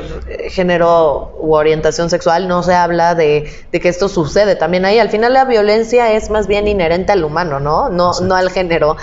género 0.51 1.35
u 1.41 1.55
orientación 1.55 2.11
sexual, 2.11 2.47
no 2.47 2.63
se 2.63 2.75
habla 2.75 3.15
de, 3.15 3.51
de, 3.73 3.81
que 3.81 3.89
esto 3.89 4.11
sucede. 4.11 4.55
También 4.55 4.85
ahí, 4.85 4.99
al 4.99 5.09
final 5.09 5.33
la 5.33 5.47
violencia 5.47 6.13
es 6.13 6.29
más 6.29 6.47
bien 6.47 6.69
inherente 6.69 7.13
al 7.13 7.25
humano, 7.25 7.59
¿no? 7.59 7.89
No, 7.89 8.13
no 8.21 8.35
al 8.35 8.51
género. 8.51 8.99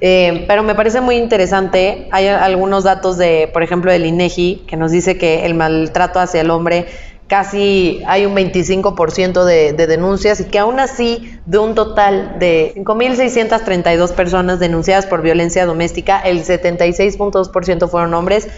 Eh, 0.00 0.44
pero 0.46 0.62
me 0.62 0.74
parece 0.74 1.00
muy 1.00 1.16
interesante. 1.16 2.08
Hay 2.12 2.26
algunos 2.26 2.84
datos 2.84 3.16
de, 3.16 3.48
por 3.52 3.62
ejemplo, 3.62 3.90
del 3.90 4.06
INEGI, 4.06 4.64
que 4.66 4.76
nos 4.76 4.90
dice 4.90 5.16
que 5.16 5.46
el 5.46 5.54
maltrato 5.54 6.20
hacia 6.20 6.40
el 6.40 6.50
hombre 6.50 6.86
casi 7.26 8.02
hay 8.06 8.24
un 8.24 8.36
25% 8.36 9.44
de, 9.44 9.72
de, 9.72 9.86
denuncias 9.88 10.40
y 10.40 10.44
que 10.44 10.60
aún 10.60 10.78
así, 10.78 11.38
de 11.44 11.58
un 11.58 11.74
total 11.74 12.38
de 12.38 12.72
5.632 12.76 14.12
personas 14.12 14.60
denunciadas 14.60 15.06
por 15.06 15.22
violencia 15.22 15.66
doméstica, 15.66 16.20
el 16.20 16.44
76.2% 16.44 17.88
fueron 17.88 18.14
hombres 18.14 18.48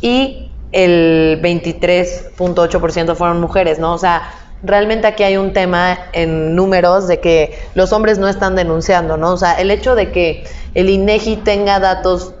y 0.00 0.52
el 0.72 1.40
23.8% 1.42 3.14
fueron 3.14 3.40
mujeres, 3.40 3.78
¿no? 3.78 3.92
O 3.92 3.98
sea, 3.98 4.22
realmente 4.62 5.06
aquí 5.06 5.22
hay 5.22 5.36
un 5.36 5.52
tema 5.52 5.98
en 6.12 6.54
números 6.54 7.08
de 7.08 7.20
que 7.20 7.58
los 7.74 7.92
hombres 7.92 8.18
no 8.18 8.28
están 8.28 8.54
denunciando, 8.54 9.16
¿no? 9.16 9.32
O 9.32 9.36
sea, 9.36 9.54
el 9.54 9.70
hecho 9.70 9.94
de 9.94 10.10
que 10.12 10.44
el 10.74 10.88
INEGI 10.88 11.36
tenga 11.36 11.80
datos. 11.80 12.34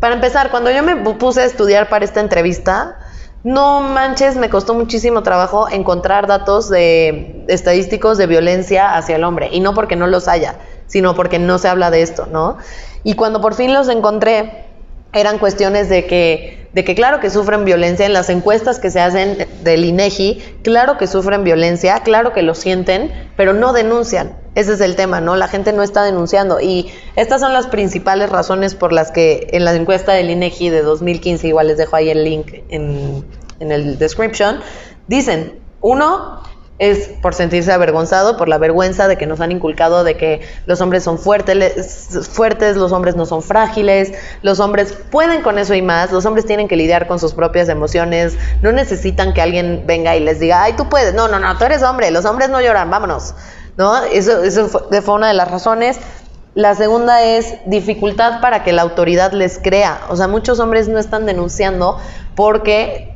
Para 0.00 0.14
empezar, 0.14 0.50
cuando 0.50 0.70
yo 0.70 0.82
me 0.82 0.96
puse 0.96 1.42
a 1.42 1.44
estudiar 1.44 1.88
para 1.88 2.04
esta 2.04 2.20
entrevista, 2.20 2.96
no 3.44 3.80
manches, 3.80 4.36
me 4.36 4.50
costó 4.50 4.74
muchísimo 4.74 5.22
trabajo 5.22 5.68
encontrar 5.68 6.26
datos 6.26 6.68
de 6.68 7.44
estadísticos 7.48 8.18
de 8.18 8.26
violencia 8.26 8.96
hacia 8.96 9.16
el 9.16 9.24
hombre. 9.24 9.48
Y 9.52 9.60
no 9.60 9.74
porque 9.74 9.96
no 9.96 10.06
los 10.06 10.28
haya, 10.28 10.56
sino 10.86 11.14
porque 11.14 11.38
no 11.38 11.58
se 11.58 11.68
habla 11.68 11.90
de 11.90 12.02
esto, 12.02 12.26
¿no? 12.26 12.58
Y 13.04 13.14
cuando 13.14 13.40
por 13.40 13.54
fin 13.54 13.72
los 13.72 13.88
encontré, 13.88 14.71
eran 15.12 15.38
cuestiones 15.38 15.88
de 15.88 16.06
que, 16.06 16.68
de 16.72 16.84
que 16.84 16.94
claro 16.94 17.20
que 17.20 17.30
sufren 17.30 17.64
violencia 17.64 18.06
en 18.06 18.12
las 18.12 18.30
encuestas 18.30 18.78
que 18.78 18.90
se 18.90 19.00
hacen 19.00 19.46
del 19.62 19.84
INEGI, 19.84 20.42
claro 20.62 20.96
que 20.96 21.06
sufren 21.06 21.44
violencia, 21.44 22.00
claro 22.00 22.32
que 22.32 22.42
lo 22.42 22.54
sienten, 22.54 23.12
pero 23.36 23.52
no 23.52 23.72
denuncian. 23.72 24.36
Ese 24.54 24.74
es 24.74 24.80
el 24.80 24.96
tema, 24.96 25.20
¿no? 25.20 25.36
La 25.36 25.48
gente 25.48 25.72
no 25.72 25.82
está 25.82 26.02
denunciando. 26.02 26.60
Y 26.60 26.90
estas 27.16 27.40
son 27.40 27.52
las 27.52 27.66
principales 27.66 28.30
razones 28.30 28.74
por 28.74 28.92
las 28.92 29.10
que 29.10 29.48
en 29.52 29.64
la 29.64 29.74
encuesta 29.74 30.12
del 30.12 30.30
INEGI 30.30 30.70
de 30.70 30.82
2015, 30.82 31.48
igual 31.48 31.68
les 31.68 31.76
dejo 31.76 31.96
ahí 31.96 32.10
el 32.10 32.24
link 32.24 32.52
en, 32.68 33.24
en 33.60 33.72
el 33.72 33.98
description, 33.98 34.60
dicen, 35.08 35.58
uno, 35.80 36.42
es 36.78 37.10
por 37.20 37.34
sentirse 37.34 37.70
avergonzado, 37.70 38.36
por 38.36 38.48
la 38.48 38.58
vergüenza 38.58 39.06
de 39.06 39.16
que 39.16 39.26
nos 39.26 39.40
han 39.40 39.52
inculcado 39.52 40.04
de 40.04 40.16
que 40.16 40.40
los 40.66 40.80
hombres 40.80 41.04
son 41.04 41.18
fuertes, 41.18 42.28
fuertes, 42.32 42.76
los 42.76 42.92
hombres 42.92 43.14
no 43.14 43.26
son 43.26 43.42
frágiles, 43.42 44.12
los 44.42 44.58
hombres 44.58 44.96
pueden 45.10 45.42
con 45.42 45.58
eso 45.58 45.74
y 45.74 45.82
más, 45.82 46.10
los 46.10 46.26
hombres 46.26 46.46
tienen 46.46 46.68
que 46.68 46.76
lidiar 46.76 47.06
con 47.06 47.20
sus 47.20 47.34
propias 47.34 47.68
emociones, 47.68 48.36
no 48.62 48.72
necesitan 48.72 49.32
que 49.32 49.42
alguien 49.42 49.84
venga 49.86 50.16
y 50.16 50.20
les 50.20 50.40
diga, 50.40 50.62
ay, 50.62 50.72
tú 50.72 50.88
puedes, 50.88 51.14
no, 51.14 51.28
no, 51.28 51.38
no, 51.38 51.56
tú 51.56 51.64
eres 51.64 51.82
hombre, 51.82 52.10
los 52.10 52.24
hombres 52.24 52.48
no 52.48 52.60
lloran, 52.60 52.90
vámonos, 52.90 53.34
¿no? 53.76 54.02
Eso, 54.04 54.42
eso 54.42 54.68
fue, 54.68 55.02
fue 55.02 55.14
una 55.14 55.28
de 55.28 55.34
las 55.34 55.50
razones. 55.50 55.98
La 56.54 56.74
segunda 56.74 57.22
es 57.22 57.54
dificultad 57.64 58.42
para 58.42 58.62
que 58.62 58.72
la 58.72 58.82
autoridad 58.82 59.32
les 59.32 59.58
crea. 59.58 60.02
O 60.10 60.16
sea, 60.16 60.28
muchos 60.28 60.60
hombres 60.60 60.86
no 60.86 60.98
están 60.98 61.24
denunciando 61.24 61.98
porque 62.34 63.11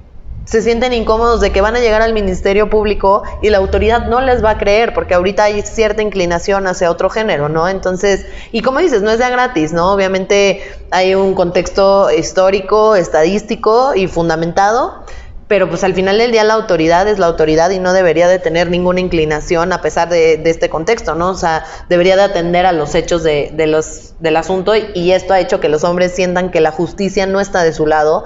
se 0.46 0.62
sienten 0.62 0.92
incómodos 0.92 1.40
de 1.40 1.50
que 1.50 1.60
van 1.60 1.74
a 1.74 1.80
llegar 1.80 2.02
al 2.02 2.14
Ministerio 2.14 2.70
Público 2.70 3.24
y 3.42 3.50
la 3.50 3.58
autoridad 3.58 4.06
no 4.06 4.20
les 4.20 4.42
va 4.44 4.50
a 4.50 4.58
creer, 4.58 4.94
porque 4.94 5.14
ahorita 5.14 5.44
hay 5.44 5.60
cierta 5.62 6.02
inclinación 6.02 6.68
hacia 6.68 6.90
otro 6.90 7.10
género, 7.10 7.48
¿no? 7.48 7.68
Entonces, 7.68 8.26
y 8.52 8.62
como 8.62 8.78
dices, 8.78 9.02
no 9.02 9.10
es 9.10 9.18
de 9.18 9.28
gratis, 9.28 9.72
¿no? 9.72 9.92
Obviamente 9.92 10.62
hay 10.92 11.16
un 11.16 11.34
contexto 11.34 12.12
histórico, 12.12 12.94
estadístico 12.94 13.96
y 13.96 14.06
fundamentado, 14.06 15.04
pero 15.48 15.68
pues 15.68 15.82
al 15.82 15.94
final 15.94 16.18
del 16.18 16.30
día 16.30 16.44
la 16.44 16.54
autoridad 16.54 17.08
es 17.08 17.18
la 17.18 17.26
autoridad 17.26 17.70
y 17.70 17.80
no 17.80 17.92
debería 17.92 18.28
de 18.28 18.38
tener 18.38 18.70
ninguna 18.70 19.00
inclinación 19.00 19.72
a 19.72 19.80
pesar 19.80 20.08
de, 20.08 20.40
este 20.44 20.70
contexto, 20.70 21.16
¿no? 21.16 21.30
O 21.30 21.34
sea, 21.34 21.64
debería 21.88 22.14
de 22.14 22.22
atender 22.22 22.66
a 22.66 22.72
los 22.72 22.94
hechos 22.94 23.24
de, 23.24 23.52
los, 23.66 24.14
del 24.20 24.36
asunto 24.36 24.74
y 24.76 25.10
esto 25.10 25.34
ha 25.34 25.40
hecho 25.40 25.58
que 25.58 25.68
los 25.68 25.82
hombres 25.82 26.14
sientan 26.14 26.52
que 26.52 26.60
la 26.60 26.70
justicia 26.70 27.26
no 27.26 27.40
está 27.40 27.64
de 27.64 27.72
su 27.72 27.86
lado 27.86 28.24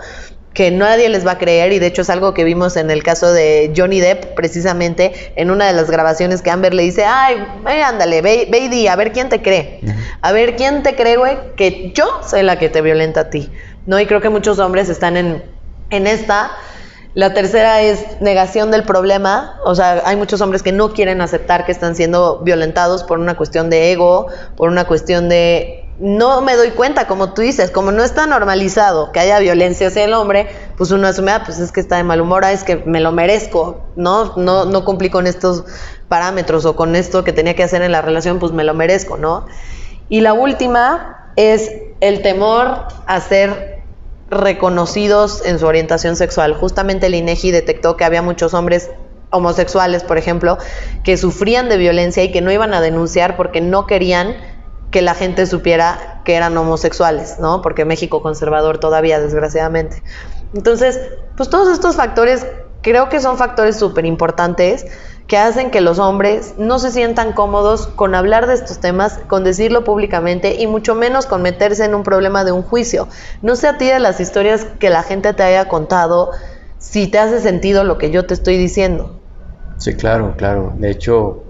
que 0.55 0.71
nadie 0.71 1.09
les 1.09 1.25
va 1.27 1.33
a 1.33 1.39
creer 1.39 1.73
y 1.73 1.79
de 1.79 1.87
hecho 1.87 2.03
es 2.03 2.11
algo 2.11 2.35
que 2.35 2.43
vimos 2.43 2.77
en 2.77 2.91
el 2.91 3.03
caso 3.03 3.33
de 3.33 3.73
Johnny 3.77 4.01
Depp 4.01 4.35
precisamente 4.35 5.33
en 5.37 5.51
una 5.51 5.67
de 5.67 5.73
las 5.73 5.91
grabaciones 5.91 6.43
que 6.43 6.51
Amber 6.51 6.75
le 6.75 6.83
dice, 6.83 7.05
ay, 7.05 7.37
ándale, 7.85 8.21
ve, 8.21 8.49
ve 8.51 8.59
y 8.59 8.87
a 8.89 8.97
ver 8.97 9.13
quién 9.13 9.29
te 9.29 9.43
cree, 9.43 9.81
a 10.21 10.33
ver 10.33 10.57
quién 10.57 10.83
te 10.83 10.97
cree, 10.97 11.17
güey, 11.17 11.37
que 11.57 11.93
yo 11.95 12.21
soy 12.29 12.43
la 12.43 12.59
que 12.59 12.69
te 12.69 12.83
violenta 12.83 13.21
a 13.21 13.31
ti, 13.31 13.51
¿no? 13.87 14.01
Y 14.01 14.07
creo 14.07 14.21
que 14.21 14.29
muchos 14.29 14.59
hombres 14.59 14.89
están 14.89 15.17
en, 15.17 15.45
en 15.91 16.07
esta. 16.07 16.51
La 17.15 17.35
tercera 17.35 17.83
es 17.83 18.21
negación 18.21 18.71
del 18.71 18.85
problema, 18.85 19.59
o 19.65 19.75
sea, 19.75 20.03
hay 20.05 20.15
muchos 20.15 20.41
hombres 20.41 20.63
que 20.63 20.71
no 20.71 20.93
quieren 20.93 21.21
aceptar 21.21 21.67
que 21.67 21.73
están 21.73 21.97
siendo 21.97 22.39
violentados 22.39 23.03
por 23.03 23.19
una 23.19 23.37
cuestión 23.37 23.69
de 23.69 23.91
ego, 23.91 24.29
por 24.57 24.69
una 24.69 24.85
cuestión 24.85 25.29
de 25.29 25.90
no 26.01 26.41
me 26.41 26.57
doy 26.57 26.71
cuenta, 26.71 27.07
como 27.07 27.35
tú 27.35 27.43
dices, 27.43 27.71
como 27.71 27.93
no 27.93 28.03
está 28.03 28.27
normalizado 28.27 29.13
que 29.13 29.21
haya 29.21 29.39
violencia 29.39 29.89
hacia 29.89 30.05
el 30.05 30.15
hombre, 30.15 30.49
pues 30.79 30.91
uno 30.91 31.07
asume, 31.07 31.31
ah, 31.31 31.43
pues 31.45 31.59
es 31.59 31.73
que 31.73 31.81
está 31.81 31.99
de 31.99 32.05
mal 32.05 32.23
humor, 32.23 32.43
ah, 32.45 32.53
es 32.53 32.65
que 32.65 32.77
me 32.77 33.01
lo 33.01 33.13
merezco, 33.13 33.83
¿no? 33.97 34.35
No, 34.37 34.65
no 34.65 34.85
cumplí 34.85 35.11
con 35.11 35.27
estos 35.27 35.65
parámetros 36.09 36.65
o 36.65 36.75
con 36.75 36.97
esto 36.97 37.23
que 37.23 37.35
tenía 37.35 37.55
que 37.55 37.63
hacer 37.63 37.83
en 37.83 37.93
la 37.93 38.01
relación, 38.01 38.39
pues 38.39 38.53
me 38.53 38.65
lo 38.65 38.73
merezco, 38.73 39.19
¿no? 39.19 39.47
Y 40.09 40.23
la 40.23 40.33
última 40.33 41.33
es 41.37 41.71
el 42.01 42.23
temor 42.23 42.87
a 43.07 43.21
ser 43.21 43.83
reconocidos 44.31 45.45
en 45.45 45.59
su 45.59 45.67
orientación 45.67 46.17
sexual. 46.17 46.55
Justamente 46.55 47.07
el 47.07 47.15
INEGI 47.15 47.51
detectó 47.51 47.99
que 47.99 48.05
había 48.05 48.23
muchos 48.23 48.55
hombres 48.55 48.91
homosexuales, 49.31 50.03
por 50.03 50.17
ejemplo, 50.17 50.57
que 51.05 51.17
sufrían 51.17 51.69
de 51.69 51.77
violencia 51.77 52.25
y 52.25 52.33
que 52.33 52.41
no 52.41 52.51
iban 52.51 52.73
a 52.73 52.81
denunciar 52.81 53.37
porque 53.37 53.61
no 53.61 53.87
querían 53.87 54.37
que 54.91 55.03
la 55.03 55.15
gente 55.15 55.47
supiera 55.47 56.21
que 56.25 56.35
eran 56.35 56.57
homosexuales, 56.57 57.39
¿no? 57.39 57.63
Porque 57.63 57.85
México 57.85 58.23
conservador 58.23 58.79
todavía, 58.79 59.21
desgraciadamente. 59.21 60.03
Entonces, 60.55 61.01
pues 61.37 61.49
todos 61.49 61.73
estos 61.73 61.97
factores 61.97 62.47
creo 62.83 63.09
que 63.09 63.21
son 63.21 63.37
factores 63.37 63.77
súper 63.77 64.07
importantes 64.07 64.87
que 65.27 65.39
hacen 65.39 65.71
que 65.71 65.81
los 65.81 66.01
hombres 66.01 66.55
no 66.59 66.81
se 66.81 66.91
sientan 66.91 67.33
cómodos 67.33 67.87
con 67.87 68.17
hablar 68.17 68.49
de 68.49 68.55
estos 68.55 68.81
temas, 68.81 69.21
con 69.29 69.45
decirlo 69.45 69.85
públicamente 69.85 70.57
y 70.61 70.67
mucho 70.67 70.97
menos 70.97 71.27
con 71.27 71.41
meterse 71.41 71.85
en 71.85 71.95
un 71.95 72.03
problema 72.03 72.43
de 72.43 72.51
un 72.51 72.63
juicio. 72.63 73.07
No 73.41 73.55
sé 73.55 73.69
a 73.69 73.79
ti 73.79 73.87
de 73.87 74.01
las 74.01 74.19
historias 74.19 74.67
que 74.81 74.91
la 74.91 75.05
gente 75.05 75.33
te 75.33 75.45
haya 75.45 75.69
contado, 75.69 76.33
si 76.79 77.07
te 77.07 77.21
hace 77.21 77.41
sentido 77.41 77.85
lo 77.85 77.97
que 77.97 78.11
yo 78.11 78.27
te 78.27 78.35
estoy 78.35 78.57
diciendo. 78.57 79.21
Sí, 79.77 79.95
claro, 79.95 80.35
claro. 80.37 80.73
De 80.77 80.91
hecho, 80.91 81.45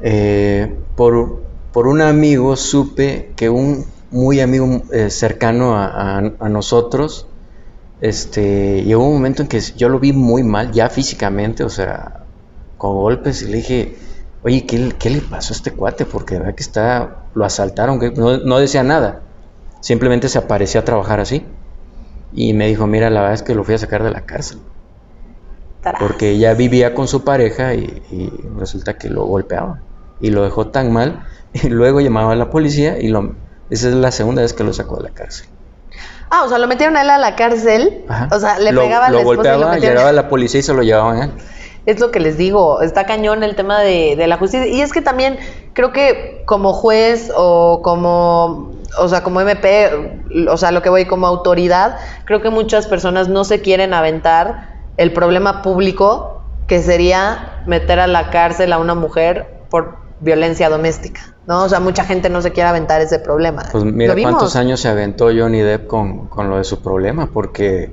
eh, 0.00 0.74
por, 0.96 1.41
por 1.72 1.86
un 1.86 2.02
amigo 2.02 2.56
supe 2.56 3.32
que 3.36 3.48
un 3.48 3.86
muy 4.10 4.40
amigo 4.40 4.82
eh, 4.92 5.08
cercano 5.08 5.74
a, 5.74 6.20
nosotros, 6.48 7.26
este, 8.00 8.84
llegó 8.84 9.06
un 9.06 9.14
momento 9.14 9.42
en 9.42 9.48
que 9.48 9.60
yo 9.60 9.88
lo 9.88 9.98
vi 9.98 10.12
muy 10.12 10.42
mal, 10.42 10.70
ya 10.72 10.90
físicamente, 10.90 11.64
o 11.64 11.70
sea, 11.70 12.24
con 12.76 12.94
golpes, 12.94 13.42
y 13.42 13.46
le 13.46 13.56
dije, 13.56 13.96
oye, 14.42 14.66
¿qué, 14.66 15.10
le 15.10 15.20
pasó 15.22 15.54
a 15.54 15.56
este 15.56 15.72
cuate? 15.72 16.04
Porque 16.04 16.38
verdad 16.38 16.54
que 16.54 16.62
está, 16.62 17.24
lo 17.34 17.44
asaltaron, 17.44 17.98
que 17.98 18.10
no, 18.10 18.58
decía 18.58 18.82
nada, 18.82 19.22
simplemente 19.80 20.28
se 20.28 20.38
aparecía 20.38 20.82
a 20.82 20.84
trabajar 20.84 21.20
así. 21.20 21.44
Y 22.34 22.54
me 22.54 22.66
dijo, 22.66 22.86
mira, 22.86 23.10
la 23.10 23.20
verdad 23.20 23.34
es 23.34 23.42
que 23.42 23.54
lo 23.54 23.64
fui 23.64 23.74
a 23.74 23.78
sacar 23.78 24.02
de 24.02 24.10
la 24.10 24.22
cárcel. 24.22 24.58
Porque 25.98 26.38
ya 26.38 26.54
vivía 26.54 26.94
con 26.94 27.08
su 27.08 27.24
pareja 27.24 27.74
y, 27.74 28.02
y 28.10 28.30
resulta 28.56 28.96
que 28.98 29.10
lo 29.10 29.24
golpeaba. 29.24 29.80
Y 30.22 30.30
lo 30.30 30.42
dejó 30.42 30.68
tan 30.68 30.90
mal 30.90 31.26
y 31.52 31.68
luego 31.68 32.00
llamaba 32.00 32.32
a 32.32 32.36
la 32.36 32.48
policía 32.48 32.98
y 32.98 33.08
lo, 33.08 33.34
esa 33.68 33.88
es 33.88 33.94
la 33.94 34.10
segunda 34.10 34.40
vez 34.40 34.54
que 34.54 34.64
lo 34.64 34.72
sacó 34.72 34.96
de 34.96 35.04
la 35.04 35.10
cárcel. 35.10 35.48
Ah, 36.30 36.44
o 36.44 36.48
sea, 36.48 36.56
lo 36.56 36.66
metieron 36.66 36.96
a 36.96 37.02
él 37.02 37.10
a 37.10 37.18
la 37.18 37.36
cárcel. 37.36 38.06
O 38.30 38.40
sea, 38.40 38.58
le 38.58 38.72
pegaba 38.72 39.10
lo 39.10 39.22
golpeaba, 39.22 39.76
llegaba 39.76 40.08
a 40.08 40.12
la 40.12 40.30
policía 40.30 40.60
y 40.60 40.62
se 40.62 40.72
lo 40.72 40.82
llevaban 40.82 41.20
a 41.20 41.24
él. 41.26 41.32
Es 41.84 42.00
lo 42.00 42.10
que 42.10 42.20
les 42.20 42.38
digo, 42.38 42.80
está 42.80 43.04
cañón 43.04 43.42
el 43.42 43.54
tema 43.54 43.80
de, 43.80 44.14
de 44.16 44.26
la 44.26 44.38
justicia. 44.38 44.66
Y 44.66 44.80
es 44.80 44.92
que 44.92 45.02
también 45.02 45.38
creo 45.74 45.92
que 45.92 46.42
como 46.46 46.72
juez 46.72 47.30
o 47.36 47.82
como, 47.82 48.72
o 48.98 49.08
sea, 49.08 49.22
como 49.22 49.42
MP, 49.42 49.90
o 50.48 50.56
sea, 50.56 50.70
lo 50.70 50.80
que 50.80 50.88
voy 50.88 51.04
como 51.04 51.26
autoridad, 51.26 51.98
creo 52.24 52.40
que 52.40 52.48
muchas 52.48 52.86
personas 52.86 53.28
no 53.28 53.44
se 53.44 53.60
quieren 53.60 53.92
aventar 53.92 54.68
el 54.96 55.12
problema 55.12 55.60
público 55.60 56.42
que 56.66 56.82
sería 56.82 57.62
meter 57.66 58.00
a 58.00 58.06
la 58.06 58.30
cárcel 58.30 58.72
a 58.72 58.78
una 58.78 58.94
mujer 58.94 59.62
por 59.68 60.01
violencia 60.22 60.68
doméstica. 60.68 61.20
¿no? 61.46 61.64
O 61.64 61.68
sea, 61.68 61.80
mucha 61.80 62.04
gente 62.04 62.30
no 62.30 62.40
se 62.40 62.52
quiere 62.52 62.68
aventar 62.68 63.00
ese 63.00 63.18
problema. 63.18 63.64
Pues 63.70 63.84
mira 63.84 64.14
cuántos 64.14 64.56
años 64.56 64.80
se 64.80 64.88
aventó 64.88 65.26
Johnny 65.26 65.60
Depp 65.60 65.86
con, 65.86 66.28
lo 66.36 66.56
de 66.56 66.64
su 66.64 66.80
problema, 66.80 67.26
porque 67.26 67.92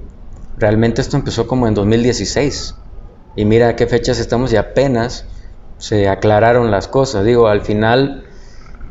realmente 0.57 1.01
esto 1.01 1.17
empezó 1.17 1.47
como 1.47 1.67
en 1.67 1.73
2016. 1.73 2.75
Y 3.35 3.45
mira 3.45 3.69
a 3.69 3.75
qué 3.75 3.87
fechas 3.87 4.19
estamos 4.19 4.51
y 4.53 4.57
apenas 4.57 5.25
se 5.77 6.09
aclararon 6.09 6.71
las 6.71 6.87
cosas. 6.87 7.25
Digo, 7.25 7.47
al 7.47 7.61
final 7.61 8.25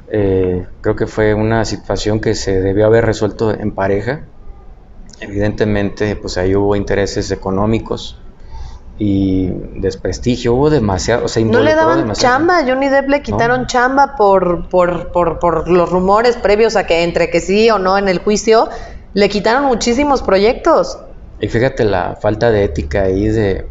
eh, 0.08 0.66
creo 0.80 0.96
que 0.96 1.06
fue 1.06 1.34
una 1.34 1.64
situación 1.64 2.20
que 2.20 2.34
se 2.34 2.60
debió 2.60 2.86
haber 2.86 3.04
resuelto 3.04 3.52
en 3.52 3.72
pareja. 3.72 4.22
Evidentemente, 5.20 6.16
pues 6.16 6.38
ahí 6.38 6.54
hubo 6.54 6.76
intereses 6.76 7.30
económicos 7.30 8.20
y 8.98 9.50
desprestigio, 9.76 10.54
hubo 10.54 10.70
demasiado, 10.70 11.26
o 11.26 11.28
sea, 11.28 11.44
No 11.44 11.60
le 11.60 11.74
daban 11.74 12.12
chamba, 12.14 12.64
Johnny 12.66 12.88
Depp 12.88 13.08
le 13.08 13.22
quitaron 13.22 13.66
chamba 13.66 14.16
por, 14.16 14.68
por, 14.68 15.12
por, 15.12 15.38
por, 15.38 15.68
los 15.68 15.88
rumores 15.88 16.36
previos 16.36 16.74
a 16.74 16.84
que 16.84 17.04
entre 17.04 17.30
que 17.30 17.40
sí 17.40 17.70
o 17.70 17.78
no 17.78 17.96
en 17.96 18.08
el 18.08 18.18
juicio, 18.18 18.68
le 19.14 19.28
quitaron 19.28 19.64
muchísimos 19.66 20.22
proyectos. 20.22 20.98
Y 21.40 21.46
fíjate 21.46 21.84
la 21.84 22.16
falta 22.20 22.50
de 22.50 22.64
ética 22.64 23.02
ahí 23.02 23.28
de, 23.28 23.66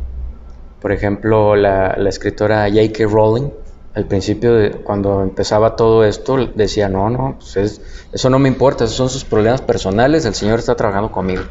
por 0.82 0.94
ejemplo, 0.94 1.58
la, 1.58 1.96
la 1.98 2.10
escritora 2.10 2.70
J.K. 2.70 3.04
Rowling, 3.04 3.50
al 3.96 4.06
principio, 4.06 4.54
de, 4.54 4.72
cuando 4.72 5.22
empezaba 5.24 5.76
todo 5.76 6.06
esto, 6.06 6.38
decía, 6.56 6.88
no, 6.88 7.10
no, 7.10 7.38
pues 7.38 7.82
eso 8.14 8.30
no 8.30 8.40
me 8.40 8.48
importa, 8.48 8.86
esos 8.86 8.96
son 8.96 9.10
sus 9.10 9.26
problemas 9.26 9.62
personales, 9.62 10.24
el 10.24 10.36
señor 10.36 10.60
está 10.60 10.76
trabajando 10.76 11.12
conmigo. 11.12 11.44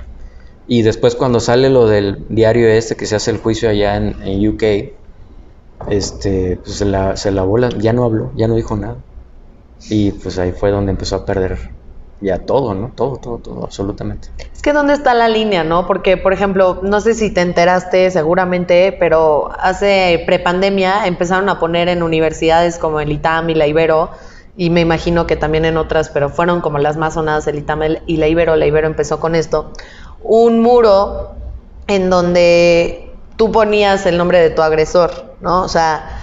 Y 0.68 0.82
después 0.82 1.14
cuando 1.14 1.40
sale 1.40 1.70
lo 1.70 1.86
del 1.86 2.24
diario 2.28 2.68
este 2.68 2.96
que 2.96 3.06
se 3.06 3.16
hace 3.16 3.30
el 3.30 3.38
juicio 3.38 3.68
allá 3.68 3.96
en, 3.96 4.48
UK, 4.48 4.62
este, 5.88 6.58
pues 6.62 6.76
se 6.76 6.84
la, 6.84 7.16
se 7.16 7.30
la 7.30 7.42
bola, 7.42 7.68
ya 7.78 7.92
no 7.92 8.04
habló, 8.04 8.32
ya 8.34 8.48
no 8.48 8.54
dijo 8.54 8.76
nada. 8.76 8.96
Y 9.88 10.10
pues 10.10 10.38
ahí 10.38 10.52
fue 10.52 10.70
donde 10.70 10.90
empezó 10.90 11.16
a 11.16 11.24
perder 11.24 11.76
ya 12.20 12.38
todo, 12.38 12.74
¿no? 12.74 12.92
Todo, 12.94 13.16
todo, 13.16 13.38
todo, 13.38 13.64
absolutamente. 13.64 14.28
Es 14.52 14.62
que 14.62 14.72
dónde 14.72 14.94
está 14.94 15.14
la 15.14 15.28
línea, 15.28 15.64
¿no? 15.64 15.86
Porque, 15.86 16.16
por 16.16 16.32
ejemplo, 16.32 16.80
no 16.82 17.00
sé 17.00 17.14
si 17.14 17.30
te 17.30 17.42
enteraste 17.42 18.10
seguramente, 18.10 18.96
pero 18.98 19.50
hace 19.58 20.22
prepandemia 20.26 21.06
empezaron 21.06 21.48
a 21.48 21.58
poner 21.60 21.88
en 21.88 22.02
universidades 22.02 22.78
como 22.78 23.00
el 23.00 23.12
ITAM 23.12 23.50
y 23.50 23.54
la 23.54 23.66
Ibero, 23.66 24.10
y 24.56 24.70
me 24.70 24.80
imagino 24.80 25.26
que 25.26 25.36
también 25.36 25.66
en 25.66 25.76
otras, 25.76 26.08
pero 26.08 26.30
fueron 26.30 26.62
como 26.62 26.78
las 26.78 26.96
más 26.96 27.14
sonadas 27.14 27.46
el 27.46 27.58
ITAM 27.58 27.82
y 28.06 28.16
la 28.16 28.28
Ibero, 28.28 28.56
la 28.56 28.66
Ibero 28.66 28.86
empezó 28.86 29.20
con 29.20 29.34
esto, 29.34 29.72
un 30.28 30.60
muro 30.60 31.34
en 31.86 32.10
donde 32.10 33.10
tú 33.36 33.52
ponías 33.52 34.06
el 34.06 34.18
nombre 34.18 34.40
de 34.40 34.50
tu 34.50 34.62
agresor, 34.62 35.34
¿no? 35.40 35.62
O 35.62 35.68
sea, 35.68 36.22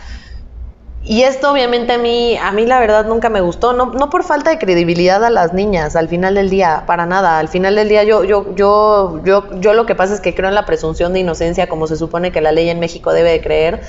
y 1.06 1.24
esto 1.24 1.52
obviamente 1.52 1.94
a 1.94 1.98
mí, 1.98 2.38
a 2.38 2.52
mí 2.52 2.66
la 2.66 2.80
verdad 2.80 3.06
nunca 3.06 3.30
me 3.30 3.42
gustó, 3.42 3.74
no, 3.74 3.88
no 3.88 4.10
por 4.10 4.24
falta 4.24 4.52
de 4.52 4.58
credibilidad 4.58 5.24
a 5.24 5.30
las 5.30 5.54
niñas, 5.54 5.96
al 5.96 6.08
final 6.08 6.36
del 6.36 6.50
día, 6.50 6.84
para 6.88 7.06
nada. 7.06 7.40
Al 7.40 7.50
final 7.50 7.76
del 7.76 7.90
día 7.90 8.04
yo, 8.04 8.24
yo, 8.24 8.56
yo, 8.56 9.22
yo, 9.24 9.60
yo 9.60 9.74
lo 9.74 9.86
que 9.86 9.96
pasa 9.96 10.14
es 10.14 10.22
que 10.22 10.34
creo 10.34 10.48
en 10.48 10.56
la 10.56 10.66
presunción 10.66 11.14
de 11.14 11.20
inocencia, 11.20 11.68
como 11.68 11.88
se 11.88 11.98
supone 11.98 12.32
que 12.32 12.40
la 12.40 12.54
ley 12.54 12.70
en 12.70 12.80
México 12.80 13.12
debe 13.12 13.32
de 13.32 13.42
creer, 13.42 13.82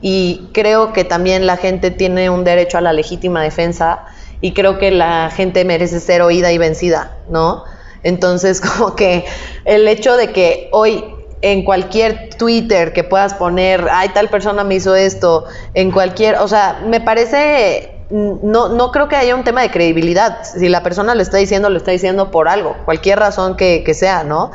y 0.00 0.48
creo 0.52 0.92
que 0.92 1.04
también 1.04 1.46
la 1.46 1.56
gente 1.56 1.90
tiene 1.90 2.30
un 2.30 2.42
derecho 2.42 2.78
a 2.78 2.80
la 2.80 2.92
legítima 2.92 3.42
defensa, 3.42 4.06
y 4.40 4.52
creo 4.52 4.78
que 4.78 4.90
la 4.90 5.30
gente 5.30 5.64
merece 5.64 6.00
ser 6.00 6.22
oída 6.22 6.52
y 6.52 6.58
vencida, 6.58 7.16
¿no? 7.28 7.64
Entonces, 8.02 8.60
como 8.78 8.94
que 8.94 9.24
el 9.64 9.86
hecho 9.88 10.16
de 10.16 10.32
que 10.32 10.68
hoy 10.72 11.04
en 11.42 11.64
cualquier 11.64 12.30
Twitter 12.38 12.92
que 12.92 13.04
puedas 13.04 13.34
poner, 13.34 13.88
ay, 13.90 14.10
tal 14.10 14.28
persona 14.28 14.62
me 14.64 14.76
hizo 14.76 14.94
esto, 14.94 15.44
en 15.74 15.90
cualquier, 15.90 16.36
o 16.36 16.46
sea, 16.46 16.82
me 16.86 17.00
parece, 17.00 18.06
no, 18.10 18.68
no 18.68 18.92
creo 18.92 19.08
que 19.08 19.16
haya 19.16 19.34
un 19.34 19.42
tema 19.42 19.62
de 19.62 19.70
credibilidad. 19.70 20.44
Si 20.44 20.68
la 20.68 20.84
persona 20.84 21.16
lo 21.16 21.22
está 21.22 21.38
diciendo, 21.38 21.68
lo 21.68 21.76
está 21.78 21.90
diciendo 21.90 22.30
por 22.30 22.48
algo, 22.48 22.76
cualquier 22.84 23.18
razón 23.18 23.56
que, 23.56 23.82
que 23.84 23.92
sea, 23.92 24.22
¿no? 24.22 24.52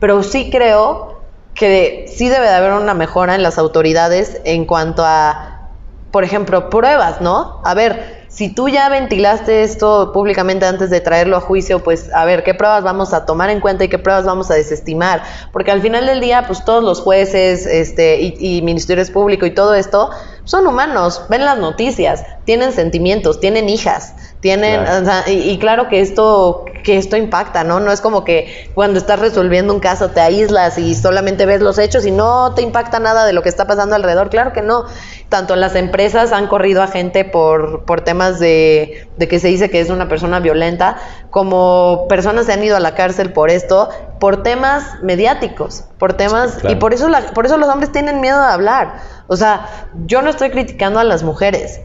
Pero 0.00 0.22
sí 0.22 0.50
creo 0.50 1.20
que 1.54 2.06
sí 2.08 2.30
debe 2.30 2.46
de 2.46 2.54
haber 2.54 2.72
una 2.72 2.94
mejora 2.94 3.34
en 3.34 3.42
las 3.42 3.58
autoridades 3.58 4.40
en 4.44 4.64
cuanto 4.64 5.04
a, 5.04 5.68
por 6.10 6.24
ejemplo, 6.24 6.70
pruebas, 6.70 7.20
¿no? 7.20 7.60
A 7.64 7.74
ver, 7.74 8.19
si 8.30 8.54
tú 8.54 8.68
ya 8.68 8.88
ventilaste 8.88 9.64
esto 9.64 10.12
públicamente 10.12 10.64
antes 10.64 10.88
de 10.88 11.00
traerlo 11.00 11.36
a 11.36 11.40
juicio, 11.40 11.82
pues 11.82 12.14
a 12.14 12.24
ver 12.24 12.44
qué 12.44 12.54
pruebas 12.54 12.84
vamos 12.84 13.12
a 13.12 13.26
tomar 13.26 13.50
en 13.50 13.58
cuenta 13.58 13.82
y 13.82 13.88
qué 13.88 13.98
pruebas 13.98 14.24
vamos 14.24 14.52
a 14.52 14.54
desestimar, 14.54 15.22
porque 15.52 15.72
al 15.72 15.82
final 15.82 16.06
del 16.06 16.20
día, 16.20 16.44
pues 16.46 16.64
todos 16.64 16.84
los 16.84 17.00
jueces, 17.00 17.66
este, 17.66 18.20
y, 18.20 18.36
y 18.38 18.62
ministerios 18.62 19.10
públicos 19.10 19.48
y 19.48 19.50
todo 19.50 19.74
esto 19.74 20.10
son 20.44 20.66
humanos, 20.68 21.22
ven 21.28 21.44
las 21.44 21.58
noticias, 21.58 22.24
tienen 22.44 22.72
sentimientos, 22.72 23.40
tienen 23.40 23.68
hijas, 23.68 24.14
tienen, 24.40 24.86
y, 25.26 25.58
claro 25.58 25.88
que 25.88 26.00
esto, 26.00 26.64
que 26.82 26.96
esto 26.96 27.18
impacta, 27.18 27.62
¿no? 27.62 27.78
No 27.78 27.92
es 27.92 28.00
como 28.00 28.24
que 28.24 28.70
cuando 28.74 28.98
estás 28.98 29.18
resolviendo 29.18 29.74
un 29.74 29.80
caso 29.80 30.08
te 30.08 30.20
aíslas 30.20 30.78
y 30.78 30.94
solamente 30.94 31.44
ves 31.44 31.60
los 31.60 31.78
hechos 31.78 32.06
y 32.06 32.10
no 32.10 32.54
te 32.54 32.62
impacta 32.62 33.00
nada 33.00 33.26
de 33.26 33.34
lo 33.34 33.42
que 33.42 33.50
está 33.50 33.66
pasando 33.66 33.96
alrededor. 33.96 34.30
Claro 34.30 34.54
que 34.54 34.62
no. 34.62 34.86
Tanto 35.28 35.56
las 35.56 35.74
empresas 35.74 36.32
han 36.32 36.46
corrido 36.46 36.82
a 36.82 36.86
gente 36.86 37.26
por, 37.26 37.84
por 37.84 38.00
temas 38.00 38.40
de, 38.40 39.06
de 39.18 39.28
que 39.28 39.38
se 39.38 39.48
dice 39.48 39.68
que 39.68 39.80
es 39.80 39.90
una 39.90 40.08
persona 40.08 40.40
violenta, 40.40 40.96
como 41.28 42.06
personas 42.08 42.46
se 42.46 42.54
han 42.54 42.64
ido 42.64 42.76
a 42.76 42.80
la 42.80 42.94
cárcel 42.94 43.34
por 43.34 43.50
esto, 43.50 43.90
por 44.18 44.42
temas 44.42 44.84
mediáticos, 45.02 45.84
por 45.98 46.14
temas, 46.14 46.58
y 46.66 46.76
por 46.76 46.94
eso, 46.94 47.08
la, 47.08 47.20
por 47.32 47.44
eso 47.44 47.58
los 47.58 47.68
hombres 47.68 47.92
tienen 47.92 48.22
miedo 48.22 48.40
de 48.40 48.46
hablar. 48.46 49.00
O 49.28 49.36
sea, 49.36 49.66
yo 50.06 50.22
no 50.22 50.30
estoy 50.30 50.50
criticando 50.50 50.98
a 50.98 51.04
las 51.04 51.22
mujeres 51.22 51.80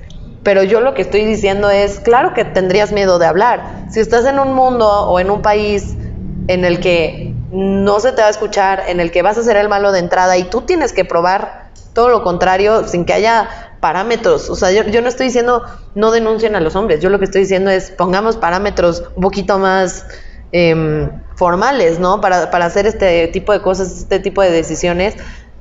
pero 0.46 0.62
yo 0.62 0.80
lo 0.80 0.94
que 0.94 1.02
estoy 1.02 1.26
diciendo 1.26 1.72
es, 1.72 2.00
claro 2.00 2.36
que 2.36 2.46
tendrías 2.46 2.92
miedo 2.92 3.18
de 3.18 3.26
hablar. 3.26 3.88
Si 3.90 4.00
estás 4.00 4.26
en 4.26 4.38
un 4.38 4.54
mundo 4.54 4.88
o 4.88 5.20
en 5.20 5.32
un 5.32 5.42
país 5.42 5.96
en 6.48 6.66
el 6.66 6.80
que 6.80 7.34
no 7.52 8.00
se 8.00 8.12
te 8.12 8.22
va 8.22 8.28
a 8.28 8.30
escuchar, 8.30 8.84
en 8.88 9.00
el 9.00 9.10
que 9.10 9.24
vas 9.24 9.40
a 9.40 9.44
ser 9.44 9.58
el 9.58 9.70
malo 9.70 9.92
de 9.92 10.00
entrada 10.00 10.38
y 10.38 10.44
tú 10.44 10.62
tienes 10.62 10.94
que 10.94 11.04
probar 11.04 11.72
todo 11.94 12.10
lo 12.10 12.22
contrario 12.22 12.88
sin 12.88 13.06
que 13.06 13.14
haya 13.14 13.50
parámetros. 13.80 14.52
O 14.52 14.56
sea, 14.56 14.72
yo, 14.72 15.02
no 15.02 15.10
estoy 15.10 15.26
diciendo 15.26 15.64
no 15.96 16.12
denuncien 16.12 16.56
a 16.56 16.60
los 16.60 16.76
hombres, 16.76 17.02
yo 17.02 17.10
lo 17.10 17.18
que 17.18 17.26
estoy 17.26 17.42
diciendo 17.42 17.72
es 17.72 17.90
pongamos 17.90 18.38
parámetros 18.38 19.04
un 19.16 19.24
poquito 19.24 19.58
más 19.58 20.06
em, 20.52 21.10
formales, 21.36 22.00
¿no? 22.00 22.22
Para, 22.22 22.52
para 22.52 22.66
hacer 22.66 22.86
este 22.86 23.30
tipo 23.30 23.52
de 23.52 23.64
cosas, 23.64 23.98
este 23.98 24.20
tipo 24.20 24.44
de 24.44 24.52
decisiones 24.52 25.16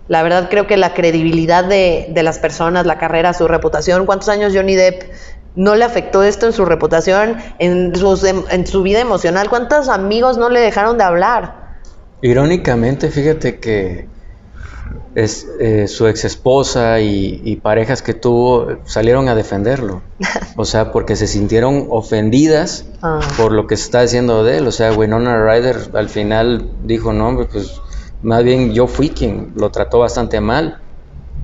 la 0.08 0.22
verdad 0.22 0.48
creo 0.50 0.66
que 0.66 0.76
la 0.76 0.94
credibilidad 0.94 1.64
de, 1.64 2.08
de, 2.10 2.22
las 2.22 2.38
personas, 2.38 2.86
la 2.86 2.98
carrera, 2.98 3.32
su 3.32 3.48
reputación, 3.48 4.06
cuántos 4.06 4.28
años 4.28 4.52
Johnny 4.54 4.74
Depp 4.74 5.02
no 5.56 5.76
le 5.76 5.84
afectó 5.84 6.22
esto 6.22 6.46
en 6.46 6.52
su 6.52 6.64
reputación, 6.64 7.36
en, 7.58 7.94
sus, 7.94 8.24
en, 8.24 8.66
su 8.66 8.82
vida 8.82 9.00
emocional, 9.00 9.48
cuántos 9.48 9.88
amigos 9.88 10.36
no 10.36 10.48
le 10.48 10.60
dejaron 10.60 10.98
de 10.98 11.04
hablar. 11.04 11.74
Irónicamente, 12.22 13.10
fíjate 13.10 13.60
que 13.60 14.08
es, 15.14 15.46
eh, 15.60 15.86
su 15.86 16.08
ex 16.08 16.24
esposa 16.24 17.00
y, 17.00 17.56
parejas 17.62 18.02
que 18.02 18.14
tuvo 18.14 18.78
salieron 18.84 19.28
a 19.28 19.34
defenderlo. 19.34 20.02
O 20.56 20.64
sea, 20.64 20.92
porque 20.92 21.16
se 21.16 21.26
sintieron 21.26 21.88
ofendidas 21.90 22.86
ah. 23.02 23.18
por 23.36 23.50
lo 23.50 23.66
que 23.66 23.76
se 23.76 23.84
está 23.84 24.02
diciendo 24.02 24.44
de 24.44 24.58
él. 24.58 24.68
O 24.68 24.70
sea, 24.70 24.92
Winona 24.92 25.44
Ryder 25.44 25.90
al 25.94 26.08
final 26.08 26.70
dijo, 26.84 27.12
no, 27.12 27.36
pues 27.50 27.80
más 28.24 28.42
bien 28.42 28.72
yo 28.72 28.86
fui 28.86 29.10
quien 29.10 29.52
lo 29.54 29.70
trató 29.70 30.00
bastante 30.00 30.40
mal. 30.40 30.80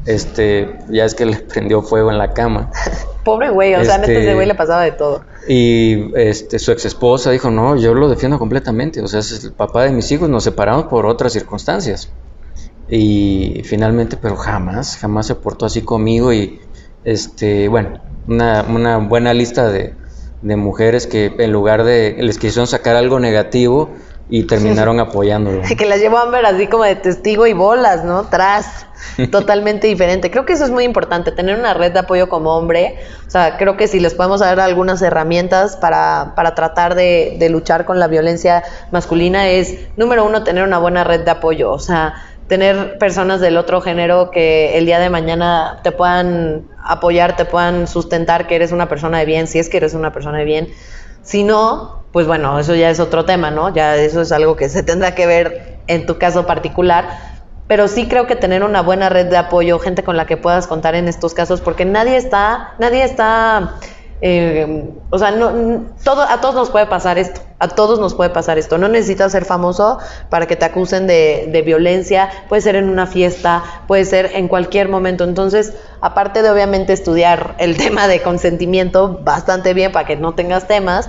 Este, 0.07 0.79
ya 0.89 1.05
es 1.05 1.15
que 1.15 1.27
le 1.27 1.37
prendió 1.53 1.83
fuego 1.83 2.11
en 2.11 2.19
la 2.19 2.33
cama. 2.33 2.71
Pobre 3.25 3.51
güey, 3.51 3.75
o 3.75 3.85
sea, 3.85 3.97
a 3.97 4.03
ese 4.03 4.35
güey 4.35 4.47
le 4.47 4.55
pasaba 4.55 4.83
de 4.83 4.93
todo. 4.93 5.23
Y 5.47 6.11
este, 6.19 6.59
su 6.59 6.73
ex 6.73 6.87
esposa 6.87 7.31
dijo, 7.31 7.51
no, 7.51 7.77
yo 7.77 7.95
lo 7.95 8.09
defiendo 8.09 8.39
completamente. 8.39 9.03
O 9.03 9.09
sea, 9.09 9.21
es 9.21 9.45
el 9.45 9.53
papá 9.53 9.85
de 9.85 9.91
mis 9.91 10.11
hijos, 10.11 10.29
nos 10.29 10.45
separamos 10.45 10.87
por 10.87 11.05
otras 11.05 11.35
circunstancias. 11.35 12.11
Y 12.89 13.63
finalmente, 13.67 14.17
pero 14.17 14.37
jamás, 14.37 14.97
jamás 14.97 15.27
se 15.27 15.35
portó 15.35 15.67
así 15.67 15.83
conmigo. 15.83 16.33
Y 16.33 16.61
este, 17.05 17.69
bueno, 17.69 18.01
una, 18.27 18.65
una 18.69 18.97
buena 18.97 19.35
lista 19.35 19.69
de, 19.71 19.95
de 20.41 20.57
mujeres 20.57 21.07
que 21.07 21.35
en 21.39 21.53
lugar 21.53 21.85
de 21.85 22.17
les 22.19 22.39
quisieron 22.39 22.67
sacar 22.67 22.97
algo 22.97 23.21
negativo, 23.21 23.91
y 24.31 24.45
terminaron 24.45 25.01
apoyándolo. 25.01 25.63
Que 25.77 25.87
las 25.87 25.99
llevó 25.99 26.19
Amber 26.19 26.47
así 26.47 26.67
como 26.67 26.85
de 26.85 26.97
testigo 26.97 27.47
y 27.47 27.53
bolas, 27.53 28.05
¿no? 28.05 28.25
Tras. 28.29 28.87
Totalmente 29.31 29.87
diferente. 29.87 30.31
Creo 30.31 30.45
que 30.45 30.53
eso 30.53 30.65
es 30.65 30.71
muy 30.71 30.85
importante, 30.85 31.33
tener 31.33 31.59
una 31.59 31.75
red 31.75 31.93
de 31.93 32.01
apoyo 32.01 32.29
como 32.29 32.55
hombre. 32.57 32.99
O 33.27 33.31
sea, 33.31 33.57
creo 33.57 33.77
que 33.77 33.89
si 33.89 33.99
les 33.99 34.15
podemos 34.15 34.41
dar 34.41 34.61
algunas 34.61 35.01
herramientas 35.03 35.77
para, 35.77 36.35
para 36.37 36.55
tratar 36.55 36.95
de, 36.95 37.37
de 37.39 37.49
luchar 37.49 37.87
con 37.87 37.99
la 37.99 38.09
violencia 38.09 38.63
masculina 38.93 39.49
es, 39.49 39.75
número 39.97 40.25
uno, 40.25 40.45
tener 40.45 40.65
una 40.65 40.79
buena 40.79 41.03
red 41.03 41.25
de 41.25 41.31
apoyo. 41.31 41.73
O 41.73 41.79
sea, 41.79 42.15
tener 42.47 42.99
personas 42.99 43.41
del 43.41 43.57
otro 43.57 43.81
género 43.81 44.31
que 44.31 44.77
el 44.77 44.85
día 44.85 44.99
de 44.99 45.09
mañana 45.09 45.79
te 45.83 45.93
puedan 45.93 46.67
apoyar, 46.83 47.37
te 47.37 47.45
puedan 47.45 47.87
sustentar 47.87 48.47
que 48.47 48.57
eres 48.57 48.73
una 48.73 48.89
persona 48.89 49.21
de 49.21 49.25
bien, 49.25 49.47
si 49.47 49.59
es 49.59 49.69
que 49.69 49.77
eres 49.77 49.95
una 49.95 50.13
persona 50.13 50.39
de 50.39 50.45
bien. 50.45 50.69
Si 51.23 51.45
no, 51.45 52.05
pues 52.13 52.27
bueno, 52.27 52.59
eso 52.59 52.75
ya 52.75 52.91
es 52.91 53.01
otro 53.01 53.25
tema, 53.25 53.51
¿no? 53.51 53.73
Ya 53.73 53.97
eso 53.97 54.21
es 54.23 54.33
algo 54.33 54.57
que 54.57 54.69
se 54.69 54.83
tendrá 54.83 55.15
que 55.15 55.27
ver 55.27 55.81
en 55.87 56.07
tu 56.07 56.19
caso 56.19 56.47
particular, 56.47 57.09
pero 57.67 57.89
sí 57.89 58.09
creo 58.09 58.27
que 58.27 58.37
tener 58.37 58.65
una 58.65 58.83
buena 58.83 59.09
red 59.09 59.27
de 59.27 59.37
apoyo, 59.37 59.79
gente 59.79 60.03
con 60.03 60.17
la 60.17 60.27
que 60.27 60.37
puedas 60.37 60.67
contar 60.67 60.95
en 60.95 61.09
estos 61.09 61.35
casos, 61.35 61.61
porque 61.61 61.85
nadie 61.85 62.17
está, 62.17 62.75
nadie 62.79 63.05
está, 63.05 63.77
eh, 64.23 64.91
o 65.09 65.19
sea, 65.19 65.31
no, 65.31 65.87
todo, 66.05 66.23
a 66.23 66.41
todos 66.41 66.55
nos 66.55 66.71
puede 66.71 66.87
pasar 66.87 67.19
esto, 67.19 67.41
a 67.59 67.69
todos 67.69 67.99
nos 67.99 68.15
puede 68.15 68.31
pasar 68.31 68.59
esto. 68.59 68.77
No 68.77 68.89
necesitas 68.89 69.33
ser 69.33 69.45
famoso 69.45 69.99
para 70.29 70.47
que 70.47 70.57
te 70.57 70.67
acusen 70.67 71.07
de, 71.07 71.49
de 71.51 71.63
violencia, 71.63 72.31
puede 72.49 72.63
ser 72.63 72.77
en 72.77 72.89
una 72.89 73.07
fiesta, 73.07 73.63
puede 73.87 74.05
ser 74.05 74.31
en 74.35 74.49
cualquier 74.49 74.89
momento. 74.89 75.25
Entonces, 75.25 75.75
aparte 76.01 76.43
de 76.43 76.51
obviamente 76.51 76.93
estudiar 76.93 77.55
el 77.59 77.77
tema 77.79 78.09
de 78.09 78.21
consentimiento 78.23 79.21
bastante 79.23 79.75
bien 79.75 79.93
para 79.93 80.07
que 80.07 80.17
no 80.17 80.35
tengas 80.35 80.67
temas, 80.67 81.09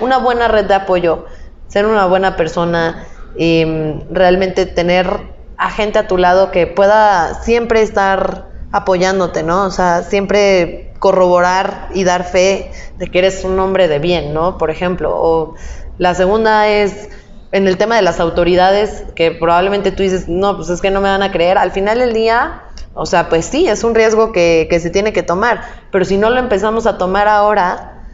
una 0.00 0.18
buena 0.18 0.48
red 0.48 0.66
de 0.66 0.74
apoyo, 0.74 1.24
ser 1.68 1.86
una 1.86 2.06
buena 2.06 2.36
persona 2.36 3.06
y 3.36 3.64
mm, 3.64 4.12
realmente 4.12 4.66
tener 4.66 5.08
a 5.56 5.70
gente 5.70 5.98
a 5.98 6.06
tu 6.06 6.18
lado 6.18 6.50
que 6.50 6.66
pueda 6.66 7.34
siempre 7.42 7.82
estar 7.82 8.49
apoyándote, 8.72 9.42
¿no? 9.42 9.64
O 9.64 9.70
sea, 9.70 10.02
siempre 10.02 10.92
corroborar 10.98 11.88
y 11.94 12.04
dar 12.04 12.24
fe 12.24 12.70
de 12.98 13.06
que 13.08 13.18
eres 13.18 13.44
un 13.44 13.58
hombre 13.58 13.88
de 13.88 13.98
bien, 13.98 14.32
¿no? 14.32 14.58
Por 14.58 14.70
ejemplo. 14.70 15.10
O 15.14 15.54
la 15.98 16.14
segunda 16.14 16.68
es 16.68 17.08
en 17.52 17.66
el 17.66 17.76
tema 17.78 17.96
de 17.96 18.02
las 18.02 18.20
autoridades, 18.20 19.04
que 19.16 19.32
probablemente 19.32 19.90
tú 19.90 20.02
dices, 20.02 20.28
no, 20.28 20.56
pues 20.56 20.68
es 20.70 20.80
que 20.80 20.90
no 20.90 21.00
me 21.00 21.08
van 21.08 21.22
a 21.22 21.32
creer. 21.32 21.58
Al 21.58 21.72
final 21.72 21.98
del 21.98 22.12
día, 22.12 22.62
o 22.94 23.06
sea, 23.06 23.28
pues 23.28 23.46
sí, 23.46 23.66
es 23.66 23.82
un 23.82 23.94
riesgo 23.94 24.30
que, 24.30 24.68
que 24.70 24.78
se 24.78 24.90
tiene 24.90 25.12
que 25.12 25.22
tomar, 25.22 25.62
pero 25.90 26.04
si 26.04 26.16
no 26.16 26.30
lo 26.30 26.38
empezamos 26.38 26.86
a 26.86 26.96
tomar 26.96 27.26
ahora, 27.26 28.04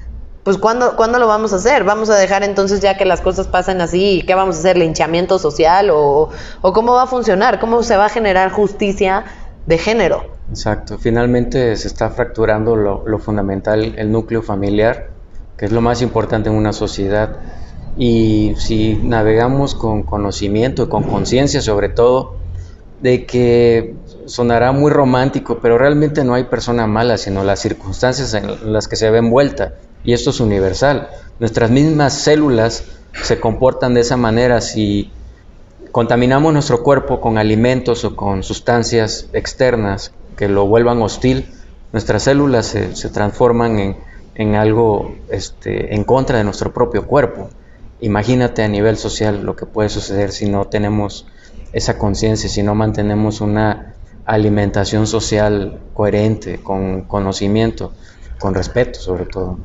pues 0.42 0.59
¿cuándo, 0.59 0.97
¿cuándo 0.97 1.19
lo 1.19 1.27
vamos 1.27 1.53
a 1.53 1.57
hacer? 1.57 1.83
¿Vamos 1.83 2.09
a 2.09 2.14
dejar 2.14 2.45
entonces 2.45 2.81
ya 2.81 2.97
que 2.97 3.05
las 3.05 3.21
cosas 3.21 3.49
pasen 3.49 3.81
así? 3.81 4.23
¿Qué 4.27 4.35
vamos 4.35 4.57
a 4.57 4.59
hacer? 4.61 4.79
¿Linchamiento 4.79 5.38
social? 5.40 5.90
¿O, 5.90 6.31
o 6.62 6.73
cómo 6.73 6.95
va 6.95 7.03
a 7.03 7.07
funcionar? 7.07 7.59
¿Cómo 7.59 7.83
se 7.83 7.97
va 7.97 8.07
a 8.07 8.09
generar 8.09 8.53
justicia 8.53 9.25
de 9.67 9.79
género? 9.79 10.25
Exacto, 10.49 10.99
finalmente 10.99 11.77
se 11.77 11.89
está 11.89 12.11
fracturando 12.11 12.77
lo, 12.77 13.19
fundamental, 13.19 13.95
el 13.97 14.13
núcleo 14.13 14.43
familiar, 14.43 15.11
que 15.57 15.67
es 15.67 15.73
lo 15.73 15.81
más 15.81 16.03
importante 16.03 16.49
en 16.49 16.55
una 16.55 16.73
sociedad. 16.73 17.37
Y 17.97 18.55
si 18.59 18.95
navegamos 19.03 19.75
con 19.75 20.03
conocimiento 20.03 20.85
y 20.85 20.89
con 20.89 21.03
conciencia 21.03 21.61
sobre 21.61 21.89
todo, 21.89 22.37
de 23.03 23.27
que 23.27 23.95
sonará 24.27 24.73
muy 24.73 24.91
romántico, 24.91 25.59
pero 25.61 25.79
realmente 25.79 26.25
no 26.25 26.35
hay 26.35 26.45
persona 26.45 26.87
mala, 26.87 27.19
sino 27.19 27.45
las 27.45 27.61
circunstancias 27.61 28.33
en 28.35 28.73
las 28.73 28.89
que 28.89 28.97
se 28.97 29.11
ve 29.11 29.19
envuelta. 29.19 29.75
Y 30.05 30.13
esto 30.13 30.31
es 30.31 30.41
universal. 30.41 31.09
Nuestras 31.41 31.71
mismas 31.71 32.15
células 32.15 32.85
se 33.23 33.41
comportan 33.41 33.95
de 33.95 34.01
esa 34.01 34.17
manera 34.17 34.61
si 34.61 35.11
contaminamos 35.97 36.53
nuestro 36.53 36.83
cuerpo 36.83 37.23
con 37.23 37.39
alimentos 37.39 38.05
o 38.05 38.15
con 38.15 38.43
sustancias 38.43 39.31
externas 39.33 40.13
que 40.37 40.47
lo 40.47 40.67
vuelvan 40.67 41.01
hostil, 41.01 41.47
nuestras 41.91 42.25
células 42.25 42.67
se, 42.67 43.09
transforman 43.09 43.97
en, 44.35 44.55
algo 44.57 45.15
este, 45.31 45.95
en 45.95 46.05
contra 46.05 46.37
de 46.37 46.45
nuestro 46.45 46.75
propio 46.75 47.07
cuerpo. 47.07 47.49
Imagínate 48.03 48.63
a 48.63 48.69
nivel 48.69 48.99
social 48.99 49.43
lo 49.43 49.57
que 49.57 49.65
puede 49.65 49.89
suceder 49.89 50.33
si 50.33 50.51
no 50.51 50.67
tenemos 50.67 51.27
esa 51.73 51.97
conciencia, 51.97 52.51
si 52.51 52.63
no 52.63 52.75
mantenemos 52.75 53.41
una 53.41 53.95
alimentación 54.27 55.07
social 55.07 55.81
coherente, 55.95 56.59
con 56.59 57.05
conocimiento, 57.05 57.95
con 58.39 58.53
respeto 58.53 59.01
sobre 59.01 59.25
todo. 59.25 59.57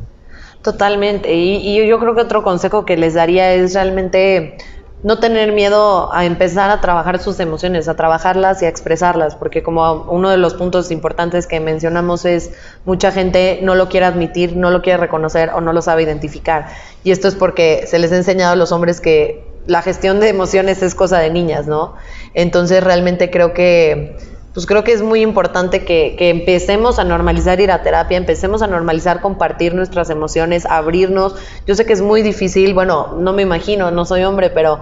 Totalmente. 0.62 1.34
Y, 1.34 1.58
y, 1.58 1.86
yo 1.86 2.00
creo 2.00 2.16
que 2.16 2.22
otro 2.22 2.42
consejo 2.42 2.86
que 2.86 2.96
les 2.96 3.16
daría 3.16 3.54
es 3.54 3.74
realmente 3.74 4.58
no 5.04 5.20
tener 5.20 5.52
miedo 5.52 6.14
a 6.14 6.26
empezar 6.26 6.70
a 6.70 6.80
trabajar 6.80 7.20
sus 7.20 7.40
emociones, 7.40 7.88
a 7.88 7.96
trabajarlas 7.96 8.62
y 8.62 8.66
a 8.66 8.70
expresarlas, 8.70 9.36
porque 9.36 9.64
como 9.64 10.04
uno 10.04 10.30
de 10.30 10.38
los 10.38 10.54
puntos 10.54 10.92
importantes 10.92 11.48
que 11.48 11.60
mencionamos 11.60 12.26
es 12.26 12.52
mucha 12.86 13.12
gente 13.12 13.60
no 13.64 13.74
lo 13.76 13.90
quiere 13.90 14.06
admitir, 14.06 14.56
no 14.56 14.70
lo 14.70 14.82
quiere 14.82 14.98
reconocer 14.98 15.50
o 15.50 15.62
no 15.62 15.74
lo 15.74 15.82
sabe 15.82 16.04
identificar. 16.04 16.68
Y 17.04 17.12
esto 17.12 17.28
es 17.28 17.36
porque 17.36 17.86
se 17.88 17.98
les 17.98 18.12
ha 18.12 18.18
enseñado 18.18 18.54
a 18.54 18.56
los 18.56 18.72
hombres 18.72 19.02
que 19.02 19.44
la 19.66 19.82
gestión 19.82 20.20
de 20.20 20.30
emociones 20.30 20.82
es 20.84 20.96
cosa 20.96 21.20
de 21.20 21.30
niñas, 21.30 21.68
¿no? 21.68 21.96
Entonces 22.34 22.84
realmente 22.84 23.32
creo 23.32 23.54
que 23.54 24.18
pues 24.54 24.66
creo 24.66 24.84
que 24.84 24.92
es 24.92 25.02
muy 25.02 25.22
importante 25.22 25.86
que, 25.86 26.16
que, 26.18 26.30
empecemos 26.30 27.00
a 27.00 27.06
normalizar 27.06 27.62
ir 27.62 27.72
a 27.72 27.84
terapia, 27.84 28.18
empecemos 28.18 28.62
a 28.62 28.68
normalizar 28.68 29.22
compartir 29.22 29.74
nuestras 29.74 30.10
emociones, 30.10 30.66
abrirnos. 30.66 31.36
Yo 31.66 31.76
sé 31.76 31.86
que 31.86 31.94
es 31.94 32.02
muy 32.02 32.22
difícil, 32.22 32.74
bueno, 32.74 33.16
no 33.18 33.32
me 33.32 33.44
imagino, 33.44 33.92
no 33.92 34.04
soy 34.04 34.24
hombre, 34.24 34.50
pero, 34.50 34.80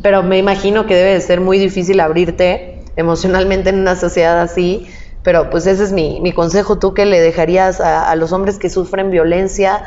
pero 0.00 0.22
me 0.22 0.38
imagino 0.38 0.86
que 0.86 0.94
debe 0.94 1.12
de 1.12 1.20
ser 1.20 1.42
muy 1.42 1.58
difícil 1.58 2.00
abrirte 2.00 2.84
emocionalmente 2.96 3.68
en 3.68 3.80
una 3.80 3.96
sociedad 3.96 4.40
así. 4.40 4.86
Pero 5.22 5.50
pues 5.50 5.66
ese 5.66 5.84
es 5.84 5.92
mi, 5.92 6.20
mi 6.20 6.32
consejo. 6.32 6.78
¿Tú 6.78 6.94
qué 6.94 7.06
le 7.06 7.20
dejarías 7.20 7.80
a, 7.80 8.14
los 8.16 8.32
hombres 8.32 8.58
que 8.58 8.68
sufren 8.68 9.10
violencia 9.10 9.84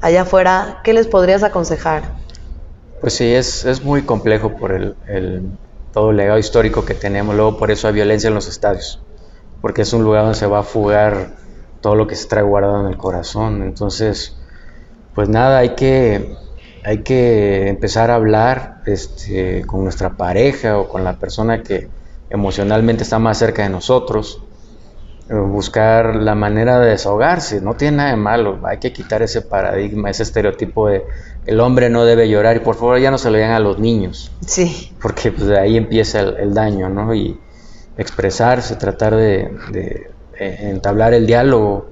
allá 0.00 0.22
afuera? 0.22 0.80
¿Qué 0.82 0.92
les 0.92 1.06
podrías 1.06 1.44
aconsejar? 1.44 2.02
Pues 3.00 3.12
sí, 3.12 3.32
es, 3.32 3.64
es 3.64 3.84
muy 3.84 4.02
complejo 4.02 4.56
por 4.56 4.72
el 4.72 4.96
todo 5.92 6.10
el 6.10 6.16
legado 6.16 6.38
histórico 6.38 6.84
que 6.84 6.94
tenemos. 6.94 7.34
Luego 7.34 7.56
por 7.56 7.70
eso 7.70 7.88
hay 7.88 7.94
violencia 7.94 8.28
en 8.28 8.34
los 8.34 8.48
estadios, 8.48 9.00
porque 9.60 9.82
es 9.82 9.92
un 9.92 10.04
lugar 10.04 10.22
donde 10.22 10.38
se 10.38 10.46
va 10.46 10.60
a 10.60 10.62
fugar 10.64 11.34
todo 11.80 11.94
lo 11.94 12.06
que 12.06 12.16
se 12.16 12.28
trae 12.28 12.42
guardado 12.42 12.80
en 12.80 12.86
el 12.86 12.96
corazón. 12.96 13.62
Entonces, 13.62 14.36
pues 15.14 15.28
nada, 15.28 15.58
hay 15.58 15.74
que, 15.74 16.36
hay 16.84 17.02
que 17.02 17.68
empezar 17.68 18.10
a 18.10 18.14
hablar 18.14 18.82
este, 18.86 19.64
con 19.66 19.84
nuestra 19.84 20.16
pareja 20.16 20.78
o 20.78 20.88
con 20.88 21.04
la 21.04 21.18
persona 21.18 21.62
que 21.62 21.88
emocionalmente 22.30 23.02
está 23.02 23.18
más 23.18 23.38
cerca 23.38 23.62
de 23.62 23.68
nosotros, 23.68 24.42
buscar 25.40 26.16
la 26.16 26.34
manera 26.34 26.78
de 26.78 26.90
desahogarse, 26.90 27.60
no 27.60 27.74
tiene 27.74 27.98
nada 27.98 28.10
de 28.10 28.16
malo, 28.16 28.58
hay 28.64 28.78
que 28.78 28.92
quitar 28.92 29.22
ese 29.22 29.42
paradigma, 29.42 30.10
ese 30.10 30.24
estereotipo 30.24 30.88
de 30.88 31.04
el 31.46 31.60
hombre 31.60 31.90
no 31.90 32.04
debe 32.04 32.28
llorar 32.28 32.56
y 32.56 32.60
por 32.60 32.76
favor 32.76 32.98
ya 32.98 33.10
no 33.10 33.18
se 33.18 33.30
lo 33.30 33.36
digan 33.36 33.52
a 33.52 33.60
los 33.60 33.78
niños. 33.78 34.30
Sí. 34.46 34.92
Porque 35.00 35.32
pues, 35.32 35.46
de 35.46 35.58
ahí 35.58 35.76
empieza 35.76 36.20
el, 36.20 36.54
daño, 36.54 36.88
¿no? 36.88 37.14
Y 37.14 37.38
expresarse, 37.96 38.76
tratar 38.76 39.16
de, 39.16 39.50
eh, 40.38 40.56
entablar 40.60 41.14
el 41.14 41.26
diálogo. 41.26 41.90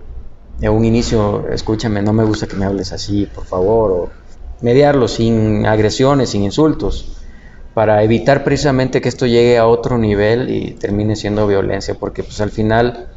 En 0.61 0.73
un 0.73 0.85
inicio, 0.85 1.49
escúchame, 1.49 2.03
no 2.03 2.13
me 2.13 2.25
gusta 2.25 2.47
que 2.47 2.55
me 2.55 2.67
hables 2.67 2.93
así, 2.93 3.27
por 3.27 3.45
favor, 3.45 3.91
o 3.91 4.11
mediarlo 4.61 5.09
sin 5.09 5.67
agresiones, 5.67 6.31
sin 6.31 6.45
insultos, 6.45 7.17
para 7.73 8.03
evitar 8.03 8.45
precisamente 8.45 9.01
que 9.01 9.09
esto 9.09 9.27
llegue 9.27 9.57
a 9.57 9.67
otro 9.67 9.97
nivel 9.97 10.51
y 10.51 10.73
termine 10.73 11.17
siendo 11.17 11.47
violencia, 11.47 11.95
porque 11.95 12.23
pues 12.23 12.41
al 12.43 12.51
final 12.51 13.09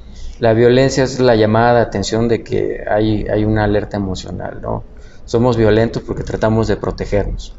la 0.44 0.52
violencia 0.52 1.06
es 1.06 1.22
la 1.22 1.38
llamada 1.38 1.76
de 1.76 1.82
atención 1.84 2.28
de 2.28 2.44
que 2.44 2.84
hay, 2.86 3.26
hay 3.30 3.46
una 3.46 3.64
alerta 3.64 3.96
emocional, 3.96 4.60
¿no? 4.62 4.84
somos 5.24 5.56
violentos 5.56 6.04
porque 6.04 6.24
tratamos 6.24 6.68
de 6.68 6.76
protegernos. 6.76 7.56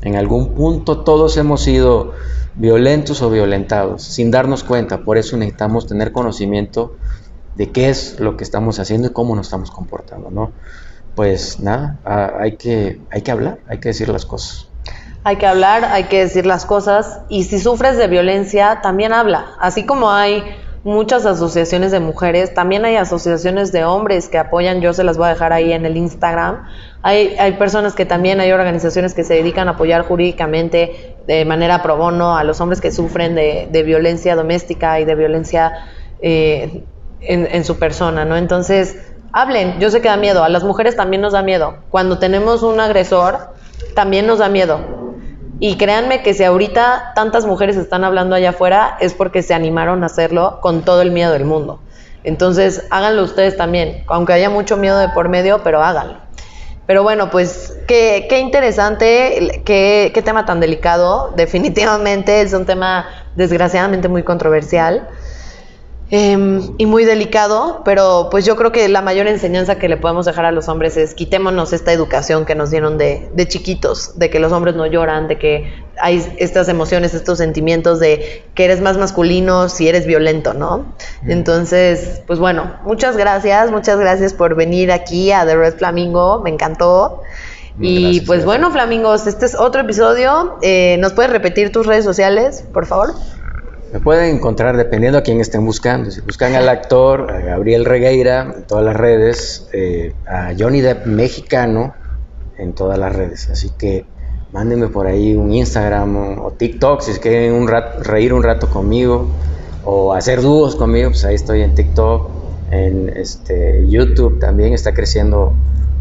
En 0.00 0.16
algún 0.16 0.54
punto 0.54 1.04
todos 1.04 1.36
hemos 1.36 1.60
sido 1.60 2.14
violentos 2.54 3.20
o 3.20 3.28
violentados 3.28 4.02
sin 4.02 4.30
darnos 4.30 4.64
cuenta. 4.64 5.02
Por 5.04 5.18
eso 5.18 5.36
necesitamos 5.36 5.86
tener 5.86 6.10
conocimiento 6.12 6.96
de 7.54 7.70
qué 7.70 7.90
es 7.90 8.18
lo 8.18 8.38
que 8.38 8.44
estamos 8.44 8.78
haciendo 8.78 9.08
y 9.08 9.10
cómo 9.10 9.36
nos 9.36 9.48
estamos 9.48 9.70
comportando, 9.70 10.30
¿no? 10.30 10.52
Pues 11.14 11.60
nada, 11.60 11.98
hay 12.40 12.56
que, 12.56 12.98
hay 13.10 13.20
que 13.20 13.30
hablar, 13.30 13.58
hay 13.68 13.76
que 13.76 13.90
decir 13.90 14.08
las 14.08 14.24
cosas. 14.24 14.68
Hay 15.22 15.36
que 15.36 15.46
hablar, 15.46 15.84
hay 15.84 16.04
que 16.04 16.20
decir 16.20 16.46
las 16.46 16.64
cosas 16.64 17.20
y 17.28 17.44
si 17.44 17.60
sufres 17.60 17.98
de 17.98 18.08
violencia, 18.08 18.80
también 18.82 19.12
habla. 19.12 19.52
Así 19.60 19.84
como 19.84 20.10
hay 20.10 20.42
muchas 20.84 21.24
asociaciones 21.26 21.92
de 21.92 22.00
mujeres, 22.00 22.54
también 22.54 22.84
hay 22.84 22.96
asociaciones 22.96 23.70
de 23.72 23.84
hombres 23.84 24.28
que 24.28 24.38
apoyan, 24.38 24.80
yo 24.80 24.92
se 24.92 25.04
las 25.04 25.16
voy 25.16 25.26
a 25.26 25.30
dejar 25.30 25.52
ahí 25.52 25.72
en 25.72 25.86
el 25.86 25.96
Instagram. 25.96 26.66
Hay, 27.02 27.36
hay 27.38 27.52
personas 27.52 27.94
que 27.94 28.04
también, 28.04 28.40
hay 28.40 28.52
organizaciones 28.52 29.14
que 29.14 29.24
se 29.24 29.34
dedican 29.34 29.68
a 29.68 29.72
apoyar 29.72 30.02
jurídicamente 30.02 31.16
de 31.26 31.44
manera 31.44 31.82
pro 31.82 31.96
bono 31.96 32.36
a 32.36 32.42
los 32.44 32.60
hombres 32.60 32.80
que 32.80 32.90
sufren 32.90 33.34
de, 33.34 33.82
violencia 33.84 34.34
doméstica 34.34 34.98
y 34.98 35.04
de 35.04 35.14
violencia 35.14 35.72
eh, 36.20 36.82
en, 37.20 37.46
en 37.50 37.64
su 37.64 37.78
persona, 37.78 38.24
¿no? 38.24 38.36
Entonces, 38.36 38.96
hablen, 39.32 39.78
yo 39.78 39.90
sé 39.90 40.00
que 40.00 40.08
da 40.08 40.16
miedo, 40.16 40.42
a 40.42 40.48
las 40.48 40.64
mujeres 40.64 40.96
también 40.96 41.22
nos 41.22 41.32
da 41.32 41.42
miedo. 41.42 41.76
Cuando 41.90 42.18
tenemos 42.18 42.62
un 42.64 42.80
agresor, 42.80 43.54
también 43.94 44.26
nos 44.26 44.38
da 44.40 44.48
miedo 44.48 45.01
y 45.64 45.76
créanme 45.76 46.24
que 46.24 46.34
si 46.34 46.42
ahorita 46.42 47.12
tantas 47.14 47.46
mujeres 47.46 47.76
están 47.76 48.02
hablando 48.02 48.34
allá 48.34 48.50
afuera 48.50 48.96
es 48.98 49.14
porque 49.14 49.44
se 49.44 49.54
animaron 49.54 50.02
a 50.02 50.06
hacerlo 50.06 50.58
con 50.60 50.82
todo 50.82 51.02
el 51.02 51.12
miedo 51.12 51.32
del 51.32 51.44
mundo. 51.44 51.78
Entonces, 52.24 52.84
háganlo 52.90 53.22
ustedes 53.22 53.56
también, 53.56 54.02
aunque 54.08 54.32
haya 54.32 54.50
mucho 54.50 54.76
miedo 54.76 54.98
de 54.98 55.10
por 55.10 55.28
medio, 55.28 55.62
pero 55.62 55.80
háganlo. 55.80 56.16
Pero 56.88 57.04
bueno, 57.04 57.30
pues 57.30 57.78
qué, 57.86 58.26
qué 58.28 58.40
interesante, 58.40 59.62
qué, 59.64 60.10
qué 60.12 60.22
tema 60.22 60.44
tan 60.46 60.58
delicado. 60.58 61.32
Definitivamente 61.36 62.40
es 62.40 62.52
un 62.54 62.66
tema 62.66 63.06
desgraciadamente 63.36 64.08
muy 64.08 64.24
controversial. 64.24 65.08
Em, 66.14 66.74
y 66.76 66.84
muy 66.84 67.06
delicado, 67.06 67.80
pero 67.86 68.28
pues 68.30 68.44
yo 68.44 68.54
creo 68.54 68.70
que 68.70 68.86
la 68.90 69.00
mayor 69.00 69.26
enseñanza 69.28 69.78
que 69.78 69.88
le 69.88 69.96
podemos 69.96 70.26
dejar 70.26 70.44
a 70.44 70.52
los 70.52 70.68
hombres 70.68 70.98
es 70.98 71.14
quitémonos 71.14 71.72
esta 71.72 71.90
educación 71.90 72.44
que 72.44 72.54
nos 72.54 72.70
dieron 72.70 72.98
de, 72.98 73.30
de 73.32 73.48
chiquitos, 73.48 74.18
de 74.18 74.28
que 74.28 74.38
los 74.38 74.52
hombres 74.52 74.74
no 74.74 74.84
lloran, 74.84 75.26
de 75.26 75.38
que 75.38 75.72
hay 75.98 76.22
estas 76.36 76.68
emociones, 76.68 77.14
estos 77.14 77.38
sentimientos 77.38 77.98
de 77.98 78.44
que 78.54 78.66
eres 78.66 78.82
más 78.82 78.98
masculino 78.98 79.70
si 79.70 79.88
eres 79.88 80.04
violento, 80.04 80.52
¿no? 80.52 80.84
Entonces, 81.26 82.20
pues 82.26 82.38
bueno, 82.38 82.76
muchas 82.84 83.16
gracias, 83.16 83.70
muchas 83.70 83.98
gracias 83.98 84.34
por 84.34 84.54
venir 84.54 84.92
aquí 84.92 85.32
a 85.32 85.46
The 85.46 85.56
Red 85.56 85.78
Flamingo, 85.78 86.42
me 86.44 86.50
encantó. 86.50 87.22
y 87.80 88.20
pues 88.26 88.44
bueno, 88.44 88.70
Flamingos, 88.70 89.26
este 89.26 89.46
es 89.46 89.54
otro 89.54 89.80
episodio. 89.80 90.58
Eh, 90.60 90.98
¿Nos 91.00 91.14
puedes 91.14 91.32
repetir 91.32 91.72
tus 91.72 91.86
redes 91.86 92.04
sociales, 92.04 92.66
por 92.70 92.84
favor? 92.84 93.14
Me 93.92 94.00
pueden 94.00 94.36
encontrar 94.36 94.78
dependiendo 94.78 95.18
a 95.18 95.22
quién 95.22 95.42
estén 95.42 95.66
buscando. 95.66 96.10
Si 96.10 96.22
buscan 96.22 96.54
al 96.54 96.70
actor, 96.70 97.30
a 97.30 97.40
Gabriel 97.40 97.84
Regueira 97.84 98.54
en 98.56 98.66
todas 98.66 98.86
las 98.86 98.96
redes, 98.96 99.68
eh, 99.74 100.14
a 100.26 100.54
Johnny 100.58 100.80
Depp 100.80 101.04
mexicano 101.04 101.92
en 102.56 102.72
todas 102.72 102.98
las 102.98 103.14
redes. 103.14 103.50
Así 103.50 103.68
que 103.76 104.06
mándenme 104.50 104.88
por 104.88 105.06
ahí 105.06 105.34
un 105.34 105.52
Instagram 105.52 106.38
o, 106.40 106.52
TikTok 106.52 107.02
si 107.02 107.12
quieren 107.20 107.52
un 107.52 107.68
reír 107.68 108.32
un 108.32 108.42
rato 108.42 108.70
conmigo 108.70 109.28
o 109.84 110.14
hacer 110.14 110.40
dúos 110.40 110.74
conmigo, 110.74 111.10
pues 111.10 111.26
ahí 111.26 111.34
estoy 111.34 111.60
en 111.60 111.74
TikTok, 111.74 112.30
en 112.70 113.10
este, 113.10 113.86
YouTube 113.88 114.38
también 114.38 114.72
está 114.72 114.94
creciendo 114.94 115.52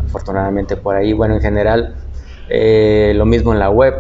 afortunadamente 0.06 0.78
por 0.78 0.96
ahí. 0.96 1.12
Bueno, 1.12 1.36
en 1.36 1.42
general, 1.42 1.96
eh, 2.48 3.12
lo 3.16 3.26
mismo 3.26 3.52
en 3.52 3.60
la 3.60 3.70
web, 3.70 3.96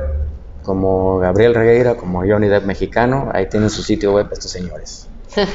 como 0.63 1.19
Gabriel 1.19 1.53
Regueira, 1.55 1.95
como 1.95 2.19
Johnny 2.19 2.47
Depp 2.47 2.65
mexicano. 2.65 3.29
Ahí 3.33 3.47
tienen 3.47 3.69
su 3.69 3.83
sitio 3.83 4.13
web 4.13 4.27
estos 4.31 4.51
señores. 4.51 5.07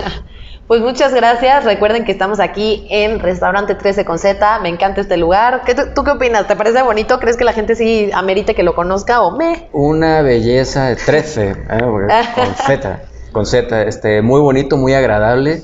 Pues 0.66 0.80
muchas 0.80 1.14
gracias. 1.14 1.64
Recuerden 1.64 2.04
que 2.04 2.10
estamos 2.10 2.40
aquí 2.40 2.88
en 2.90 3.20
Restaurante 3.20 3.76
13 3.76 4.04
con 4.04 4.18
Z. 4.18 4.58
Me 4.60 4.68
encanta 4.68 5.00
este 5.00 5.16
lugar. 5.16 5.62
¿Qué, 5.64 5.76
¿Tú 5.76 6.02
qué 6.02 6.10
opinas? 6.10 6.48
¿Te 6.48 6.56
parece 6.56 6.82
bonito? 6.82 7.20
¿Crees 7.20 7.36
que 7.36 7.44
la 7.44 7.52
gente 7.52 7.76
sí 7.76 8.10
amerite 8.12 8.56
que 8.56 8.64
lo 8.64 8.74
conozca 8.74 9.22
o 9.22 9.36
me? 9.36 9.68
Una 9.72 10.22
belleza 10.22 10.86
de 10.86 10.96
13, 10.96 11.50
¿eh? 11.50 11.56
con 12.34 12.54
Z. 12.66 13.00
Con 13.30 13.46
Z. 13.46 13.82
Este, 13.82 14.22
muy 14.22 14.40
bonito, 14.40 14.76
muy 14.76 14.94
agradable. 14.94 15.62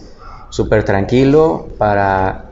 súper 0.51 0.85
tranquilo 0.85 1.67
para 1.79 2.52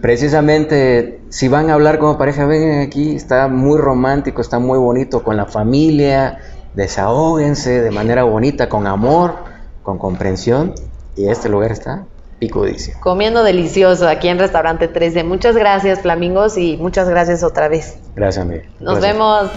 precisamente 0.00 1.20
si 1.28 1.48
van 1.48 1.70
a 1.70 1.74
hablar 1.74 1.98
como 1.98 2.18
pareja, 2.18 2.46
vengan 2.46 2.80
aquí, 2.80 3.14
está 3.14 3.48
muy 3.48 3.78
romántico, 3.78 4.40
está 4.40 4.58
muy 4.58 4.78
bonito 4.78 5.22
con 5.22 5.36
la 5.36 5.46
familia, 5.46 6.38
desahóguense 6.74 7.80
de 7.80 7.90
manera 7.90 8.24
bonita, 8.24 8.68
con 8.68 8.86
amor, 8.86 9.34
con 9.82 9.98
comprensión 9.98 10.74
y 11.16 11.28
este 11.28 11.48
lugar 11.48 11.72
está 11.72 12.04
picudísimo. 12.38 12.98
Comiendo 13.00 13.44
delicioso 13.44 14.08
aquí 14.08 14.28
en 14.28 14.38
Restaurante 14.38 14.88
13. 14.88 15.24
Muchas 15.24 15.54
gracias, 15.54 16.00
Flamingos, 16.00 16.56
y 16.56 16.76
muchas 16.78 17.08
gracias 17.08 17.42
otra 17.42 17.68
vez. 17.68 17.98
Gracias, 18.16 18.46
Miguel. 18.46 18.68
Nos 18.80 19.00
vemos. 19.00 19.50